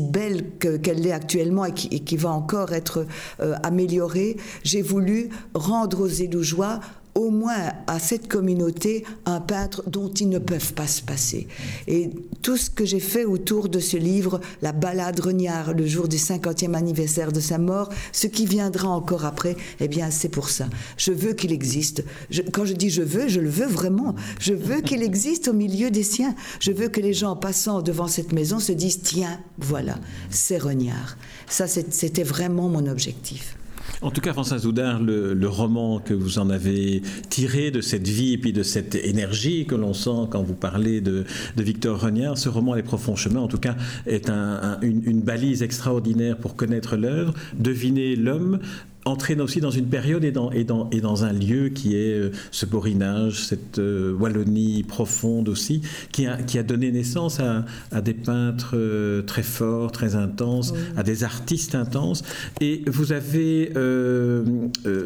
belle 0.00 0.52
qu'elle 0.58 1.02
l'est 1.02 1.12
actuellement 1.12 1.66
et 1.66 1.74
qui, 1.74 2.16
va 2.16 2.30
encore 2.30 2.72
être 2.72 3.06
euh, 3.40 3.54
améliorée. 3.62 4.38
J'ai 4.62 4.80
voulu 4.80 5.28
rendre 5.52 6.00
aux 6.00 6.08
Élougeois 6.08 6.80
au 7.14 7.30
moins 7.30 7.72
à 7.86 7.98
cette 7.98 8.28
communauté 8.28 9.04
un 9.24 9.40
peintre 9.40 9.82
dont 9.88 10.08
ils 10.08 10.28
ne 10.28 10.38
peuvent 10.38 10.74
pas 10.74 10.86
se 10.86 11.02
passer. 11.02 11.46
Et 11.86 12.10
tout 12.42 12.56
ce 12.56 12.70
que 12.70 12.84
j'ai 12.84 13.00
fait 13.00 13.24
autour 13.24 13.68
de 13.68 13.78
ce 13.78 13.96
livre, 13.96 14.40
la 14.62 14.72
balade 14.72 15.20
Regnard, 15.20 15.74
le 15.74 15.86
jour 15.86 16.08
du 16.08 16.16
50e 16.16 16.74
anniversaire 16.74 17.32
de 17.32 17.40
sa 17.40 17.58
mort, 17.58 17.90
ce 18.12 18.26
qui 18.26 18.46
viendra 18.46 18.88
encore 18.88 19.24
après, 19.24 19.56
eh 19.80 19.88
bien 19.88 20.10
c'est 20.10 20.28
pour 20.28 20.50
ça. 20.50 20.68
Je 20.96 21.12
veux 21.12 21.32
qu'il 21.34 21.52
existe. 21.52 22.04
quand 22.52 22.64
je 22.64 22.74
dis 22.74 22.90
je 22.90 23.02
veux, 23.02 23.28
je 23.28 23.40
le 23.40 23.50
veux 23.50 23.66
vraiment. 23.66 24.14
Je 24.40 24.54
veux 24.54 24.80
qu'il 24.80 25.02
existe 25.10 25.48
au 25.48 25.52
milieu 25.52 25.90
des 25.90 26.02
siens. 26.02 26.34
Je 26.60 26.72
veux 26.72 26.88
que 26.88 27.00
les 27.00 27.14
gens 27.14 27.36
passant 27.36 27.82
devant 27.82 28.08
cette 28.08 28.32
maison 28.32 28.58
se 28.58 28.72
disent 28.72 29.00
tiens, 29.02 29.40
voilà, 29.58 29.98
c'est 30.30 30.58
Regnard. 30.58 31.16
Ça, 31.46 31.66
c'était 31.68 32.24
vraiment 32.24 32.68
mon 32.68 32.86
objectif. 32.86 33.56
En 34.02 34.10
tout 34.10 34.20
cas, 34.20 34.32
François 34.32 34.58
Zoudard, 34.58 35.00
le, 35.00 35.48
roman 35.48 36.00
que 36.00 36.14
vous 36.14 36.38
en 36.38 36.50
avez 36.50 37.02
tiré 37.28 37.70
de 37.70 37.80
cette 37.80 38.08
vie 38.08 38.32
et 38.32 38.38
puis 38.38 38.52
de 38.52 38.62
cette 38.62 38.94
énergie 38.94 39.66
que 39.66 39.74
l'on 39.74 39.94
sent 39.94 40.28
quand 40.30 40.42
vous 40.42 40.54
parlez 40.54 41.00
de, 41.00 41.24
Victor 41.56 42.00
Regnard, 42.00 42.36
ce 42.36 42.48
roman 42.48 42.74
Les 42.74 42.82
profonds 42.82 43.16
chemins, 43.16 43.40
en 43.40 43.48
tout 43.48 43.58
cas, 43.58 43.76
est 44.06 44.28
une, 44.28 45.02
une 45.04 45.20
balise 45.20 45.62
extraordinaire 45.62 46.36
pour 46.38 46.56
connaître 46.56 46.96
l'œuvre, 46.96 47.34
deviner 47.58 48.16
l'homme, 48.16 48.58
entrer 49.04 49.34
aussi 49.40 49.60
dans 49.60 49.70
une 49.70 49.86
période 49.86 50.24
et 50.24 50.32
dans, 50.32 50.50
et 50.50 50.64
dans, 50.64 50.88
et 50.90 51.00
dans 51.00 51.24
un 51.24 51.32
lieu 51.32 51.68
qui 51.68 51.96
est 51.96 52.14
euh, 52.14 52.30
ce 52.50 52.66
borinage, 52.66 53.44
cette 53.44 53.78
euh, 53.78 54.14
Wallonie 54.14 54.82
profonde 54.82 55.48
aussi, 55.48 55.82
qui 56.12 56.26
a, 56.26 56.36
qui 56.36 56.58
a 56.58 56.62
donné 56.62 56.90
naissance 56.90 57.40
à, 57.40 57.64
à 57.92 58.00
des 58.00 58.14
peintres 58.14 58.74
euh, 58.74 59.22
très 59.22 59.42
forts, 59.42 59.92
très 59.92 60.14
intenses, 60.14 60.72
à 60.96 61.02
des 61.02 61.24
artistes 61.24 61.74
intenses. 61.74 62.22
Et 62.60 62.82
vous 62.86 63.12
avez 63.12 63.72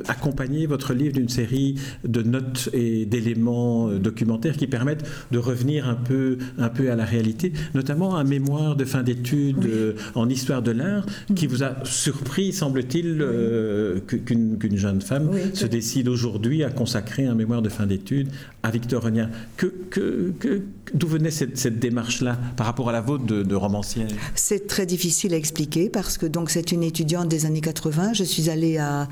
accompagné 0.09 0.67
votre 0.67 0.95
livre 0.95 1.15
d'une 1.15 1.29
série 1.29 1.77
de 2.05 2.23
notes 2.23 2.69
et 2.73 3.07
d'éléments 3.07 3.89
documentaires 3.89 4.57
qui 4.57 4.67
permettent 4.67 5.05
de 5.31 5.39
revenir 5.39 5.89
un 5.89 5.95
peu, 5.95 6.39
un 6.59 6.69
peu 6.69 6.91
à 6.91 6.97
la 6.97 7.05
réalité, 7.05 7.53
notamment 7.75 8.17
un 8.17 8.25
mémoire 8.25 8.77
de 8.77 8.85
fin 8.85 9.03
d'études 9.03 9.97
en 10.15 10.29
histoire 10.29 10.63
de 10.63 10.71
l'art 10.71 11.07
qui 11.35 11.47
vous 11.47 11.63
a 11.63 11.77
surpris, 11.85 12.53
semble-t-il, 12.53 13.23
qu'une 14.07 14.77
jeune 14.77 15.01
femme 15.01 15.31
se 15.55 15.67
décide 15.67 16.09
aujourd'hui 16.09 16.65
à 16.65 16.71
consacrer 16.71 17.27
un 17.27 17.35
mémoire 17.35 17.63
de 17.63 17.69
fin 17.69 17.87
d'études 17.87 18.29
à 18.63 18.71
Victor 18.71 19.03
Regnard. 19.03 19.29
Que, 19.57 20.33
D'où 20.95 21.07
venait 21.07 21.31
cette, 21.31 21.79
démarche-là 21.79 22.39
par 22.57 22.67
rapport 22.67 22.89
à 22.89 22.93
la 22.93 23.01
vôtre 23.01 23.25
de, 23.25 23.55
romancière? 23.55 24.09
C'est 24.35 24.67
très 24.67 24.87
difficile 24.87 25.35
à 25.35 25.37
expliquer 25.37 25.91
parce 25.91 26.17
que 26.17 26.27
donc 26.27 26.51
c'est 26.51 26.73
une 26.73 26.83
étudiante 26.83 27.29
des 27.29 27.47
années 27.47 27.61
80. 27.61 28.15
Je 28.15 28.25
suis 28.25 28.49
allée 28.49 28.79
à, 28.79 29.09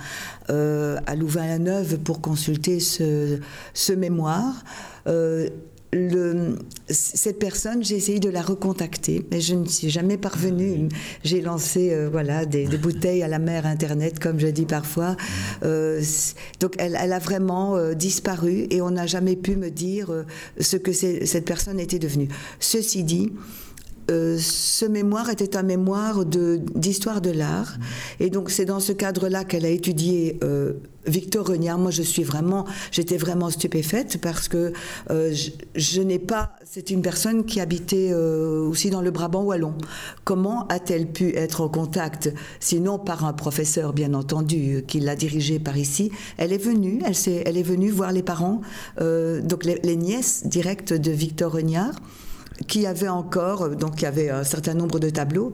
euh, 0.50 0.98
à 1.06 1.14
Louvain-la-Neuve 1.14 1.98
pour 1.98 2.20
consulter 2.20 2.80
ce, 2.80 3.38
ce 3.74 3.92
mémoire. 3.92 4.64
Euh, 5.06 5.48
le, 5.92 6.58
cette 6.88 7.38
personne, 7.38 7.84
j'ai 7.84 7.96
essayé 7.96 8.20
de 8.20 8.28
la 8.28 8.42
recontacter, 8.42 9.24
mais 9.30 9.40
je 9.40 9.54
ne 9.54 9.66
suis 9.66 9.90
jamais 9.90 10.16
parvenue. 10.16 10.88
J'ai 11.24 11.40
lancé 11.40 11.92
euh, 11.92 12.08
voilà, 12.10 12.44
des, 12.44 12.66
bouteilles 12.78 13.22
à 13.22 13.28
la 13.28 13.38
mer 13.38 13.66
Internet, 13.66 14.18
comme 14.18 14.38
je 14.38 14.48
dis 14.48 14.66
parfois. 14.66 15.16
Euh, 15.62 16.02
donc 16.60 16.74
elle, 16.78 16.96
elle, 17.00 17.12
a 17.12 17.18
vraiment 17.18 17.76
euh, 17.76 17.94
disparu 17.94 18.66
et 18.70 18.80
on 18.82 18.90
n'a 18.90 19.06
jamais 19.06 19.36
pu 19.36 19.56
me 19.56 19.70
dire 19.70 20.24
ce 20.58 20.76
que 20.76 20.92
cette 20.92 21.44
personne 21.44 21.80
était 21.80 21.98
devenue. 21.98 22.28
Ceci 22.60 23.04
dit, 23.04 23.32
euh, 24.10 24.38
ce 24.38 24.84
mémoire 24.84 25.30
était 25.30 25.56
un 25.56 25.62
mémoire 25.62 26.24
d'histoire 26.24 27.20
de, 27.20 27.30
l'art. 27.30 27.76
Et 28.20 28.30
donc, 28.30 28.50
c'est 28.50 28.64
dans 28.64 28.80
ce 28.80 28.92
cadre-là 28.92 29.44
qu'elle 29.44 29.64
a 29.64 29.68
étudié 29.68 30.38
euh, 30.44 30.74
Victor 31.06 31.46
Regnard. 31.46 31.78
Moi, 31.78 31.90
je 31.90 32.02
suis 32.02 32.22
vraiment, 32.22 32.66
j'étais 32.92 33.16
vraiment 33.16 33.50
stupéfaite 33.50 34.18
parce 34.20 34.48
que 34.48 34.72
euh, 35.10 35.34
je, 35.74 36.00
n'ai 36.02 36.20
pas. 36.20 36.52
C'est 36.64 36.90
une 36.90 37.02
personne 37.02 37.44
qui 37.44 37.60
habitait 37.60 38.12
aussi 38.14 38.90
dans 38.90 39.02
le 39.02 39.10
Brabant 39.10 39.42
wallon. 39.42 39.74
Comment 40.24 40.66
a-t-elle 40.68 41.06
pu 41.06 41.34
être 41.34 41.60
en 41.60 41.68
contact, 41.68 42.32
sinon 42.60 42.98
par 42.98 43.24
un 43.24 43.32
professeur, 43.32 43.92
bien 43.92 44.14
entendu, 44.14 44.84
qui 44.86 45.00
l'a 45.00 45.16
dirigée 45.16 45.58
par 45.58 45.76
ici? 45.76 46.10
Elle 46.36 46.52
est 46.52 46.62
venue, 46.62 47.00
elle, 47.04 47.12
est, 47.12 47.42
elle 47.44 47.56
est 47.56 47.62
venue 47.62 47.90
voir 47.90 48.12
les 48.12 48.22
parents, 48.22 48.60
donc 49.00 49.64
les, 49.64 49.80
les 49.82 49.96
nièces 49.96 50.46
directes 50.46 50.92
de 50.92 51.10
Victor 51.10 51.52
Regnard 51.52 51.94
qui 52.66 52.86
avait 52.86 53.08
encore, 53.08 53.70
donc 53.70 54.00
il 54.00 54.04
y 54.04 54.06
avait 54.06 54.30
un 54.30 54.44
certain 54.44 54.74
nombre 54.74 54.98
de 54.98 55.10
tableaux, 55.10 55.52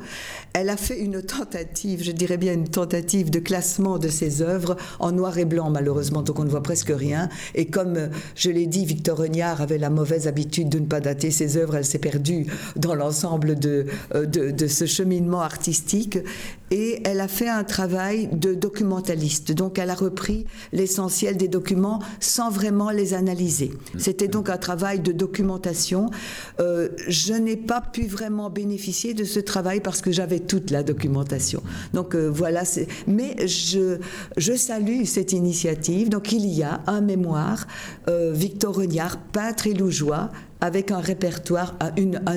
elle 0.53 0.69
a 0.69 0.77
fait 0.77 0.99
une 0.99 1.23
tentative, 1.23 2.03
je 2.03 2.13
dirais 2.13 2.37
bien 2.37 2.53
une 2.53 2.69
tentative 2.69 3.31
de 3.31 3.39
classement 3.39 3.99
de 3.99 4.09
ses 4.09 4.43
œuvres 4.43 4.77
en 5.01 5.13
noir 5.13 5.39
et 5.39 5.45
blanc, 5.45 5.71
malheureusement, 5.71 6.23
donc 6.23 6.39
on 6.39 6.45
ne 6.45 6.51
voit 6.51 6.63
presque 6.63 6.93
rien. 6.95 7.29
Et 7.55 7.67
comme 7.67 8.11
je 8.37 8.51
l'ai 8.51 8.67
dit, 8.67 8.85
Victor 8.85 9.19
Regnard 9.19 9.61
avait 9.61 9.79
la 9.79 9.91
mauvaise 9.91 10.27
habitude 10.27 10.69
de 10.69 10.79
ne 10.79 10.87
pas 10.87 11.01
dater 11.01 11.31
ses 11.31 11.57
œuvres, 11.57 11.77
elle 11.77 11.85
s'est 11.85 11.99
perdue 11.99 12.47
dans 12.77 12.95
l'ensemble 12.95 13.59
de, 13.59 13.87
euh, 14.15 14.27
de, 14.27 14.51
de, 14.51 14.67
ce 14.67 14.87
cheminement 14.87 15.41
artistique. 15.41 16.19
Et 16.71 17.03
elle 17.05 17.21
a 17.21 17.29
fait 17.29 17.49
un 17.49 17.65
travail 17.65 18.29
de 18.33 18.55
documentaliste, 18.55 19.53
donc 19.53 19.79
elle 19.79 19.91
a 19.91 19.95
repris 19.95 20.47
l'essentiel 20.73 21.37
des 21.37 21.49
documents 21.49 21.99
sans 22.19 22.51
vraiment 22.51 22.91
les 22.91 23.13
analyser. 23.13 23.73
C'était 23.99 24.29
donc 24.29 24.49
un 24.49 24.57
travail 24.57 25.01
de 25.01 25.13
documentation. 25.13 26.11
Euh, 26.61 26.89
je 27.09 27.35
n'ai 27.35 27.57
pas 27.57 27.81
pu 27.81 28.07
vraiment 28.07 28.51
bénéficier 28.51 29.15
de 29.15 29.25
ce 29.25 29.41
travail 29.41 29.81
parce 29.81 30.01
que 30.01 30.13
j'avais 30.13 30.41
toute 30.41 30.71
la 30.71 30.83
documentation. 30.83 31.63
Donc 31.93 32.15
euh, 32.15 32.29
voilà, 32.29 32.63
mais 33.07 33.37
je, 33.47 33.99
je 34.37 34.55
salue 34.55 35.05
cette 35.05 35.33
initiative. 35.33 36.09
Donc 36.09 36.33
il 36.33 36.47
y 36.47 36.63
a 36.63 36.81
un 36.87 37.01
mémoire, 37.01 37.67
euh, 38.09 38.33
Victor 38.33 38.75
Regnard, 38.75 39.19
peintre 39.19 39.67
et 39.67 39.75
lougeois, 39.75 40.31
avec 40.61 40.93
un 40.93 41.01
répertoire, 41.01 41.77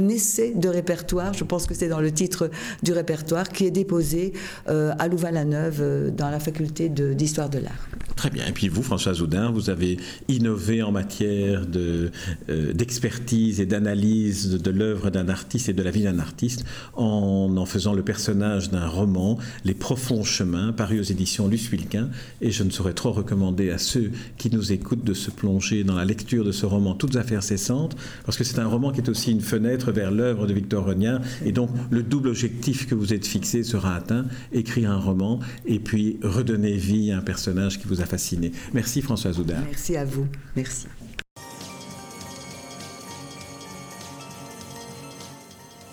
essai 0.10 0.54
de 0.56 0.68
répertoire, 0.68 1.34
je 1.34 1.44
pense 1.44 1.68
que 1.68 1.76
c'est 1.76 1.88
dans 1.88 2.02
le 2.02 2.12
titre 2.12 2.50
du 2.82 2.91
répertoire, 2.91 3.50
qui 3.50 3.68
est 3.68 3.72
déposé 3.72 4.34
euh, 4.68 4.94
à 4.98 5.08
Louvain-la-Neuve 5.08 6.12
dans 6.12 6.32
la 6.32 6.39
faculté 6.39 6.89
d'histoire 6.89 7.50
de 7.50 7.60
l'art. 7.60 7.88
Très 8.15 8.30
bien. 8.30 8.45
Et 8.47 8.54
puis 8.54 8.69
vous, 8.69 8.82
François 8.82 9.13
Zoudin, 9.13 9.51
vous 9.51 9.69
avez 9.69 9.97
innové 10.30 10.82
en 10.82 10.91
matière 10.93 11.65
de, 11.65 12.12
euh, 12.49 12.71
d'expertise 12.71 13.60
et 13.60 13.65
d'analyse 13.65 14.51
de, 14.51 14.71
l'œuvre 14.71 15.10
d'un 15.10 15.28
artiste 15.28 15.67
et 15.67 15.73
de 15.73 15.84
la 15.84 15.91
vie 15.91 16.04
d'un 16.04 16.19
artiste 16.19 16.63
en 16.93 17.54
en 17.58 17.65
faisant 17.65 17.93
le 17.93 18.04
personnage 18.04 18.69
d'un 18.71 18.88
roman, 18.88 19.38
Les 19.65 19.73
profonds 19.73 20.23
chemins, 20.23 20.71
paru 20.71 20.99
aux 20.99 21.04
éditions 21.04 21.47
Luce 21.47 21.69
Wilquin. 21.71 22.10
Et 22.41 22.51
je 22.51 22.63
ne 22.63 22.69
saurais 22.69 22.93
trop 22.93 23.12
recommander 23.12 23.69
à 23.69 23.78
ceux 23.78 24.12
qui 24.38 24.49
nous 24.49 24.71
écoutent 24.71 25.04
de 25.04 25.13
se 25.13 25.30
plonger 25.30 25.84
dans 25.84 25.95
la 25.95 26.06
lecture 26.06 26.45
de 26.45 26.51
ce 26.51 26.65
roman, 26.65 26.95
Toutes 26.95 27.17
affaires 27.17 27.43
cessantes, 27.43 27.97
parce 28.25 28.38
que 28.38 28.43
c'est 28.43 28.60
un 28.60 28.67
roman 28.67 28.91
qui 28.91 29.01
est 29.01 29.10
aussi 29.10 29.32
une 29.32 29.41
fenêtre 29.41 29.91
vers 29.91 30.12
l'œuvre 30.12 30.47
de 30.47 30.54
Victor 30.54 30.86
Regnard. 30.86 31.21
Et 31.45 31.51
donc, 31.51 31.69
le 31.89 32.01
double 32.01 32.30
objectif 32.30 32.88
que 32.88 32.95
vous 32.95 33.13
êtes 33.13 33.25
fixé 33.25 33.63
sera 33.63 33.95
atteint, 33.95 34.25
écrire 34.54 34.91
un 34.91 34.99
roman 34.99 35.39
et 35.65 35.80
puis 35.80 36.17
redonner 36.23 36.78
vie 36.78 37.12
à 37.12 37.17
un 37.17 37.21
personnage 37.21 37.80
qui 37.80 37.88
vous 37.88 38.01
a 38.01 38.05
fasciné. 38.06 38.52
Merci 38.74 39.02
François 39.02 39.34
Zoudard. 39.34 39.63
Merci 39.65 39.98
à 39.98 40.06
vous. 40.06 40.28
Merci. 40.56 40.88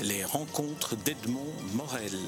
Les 0.00 0.24
rencontres 0.24 0.96
d'Edmond 0.96 1.52
Morel. 1.74 2.18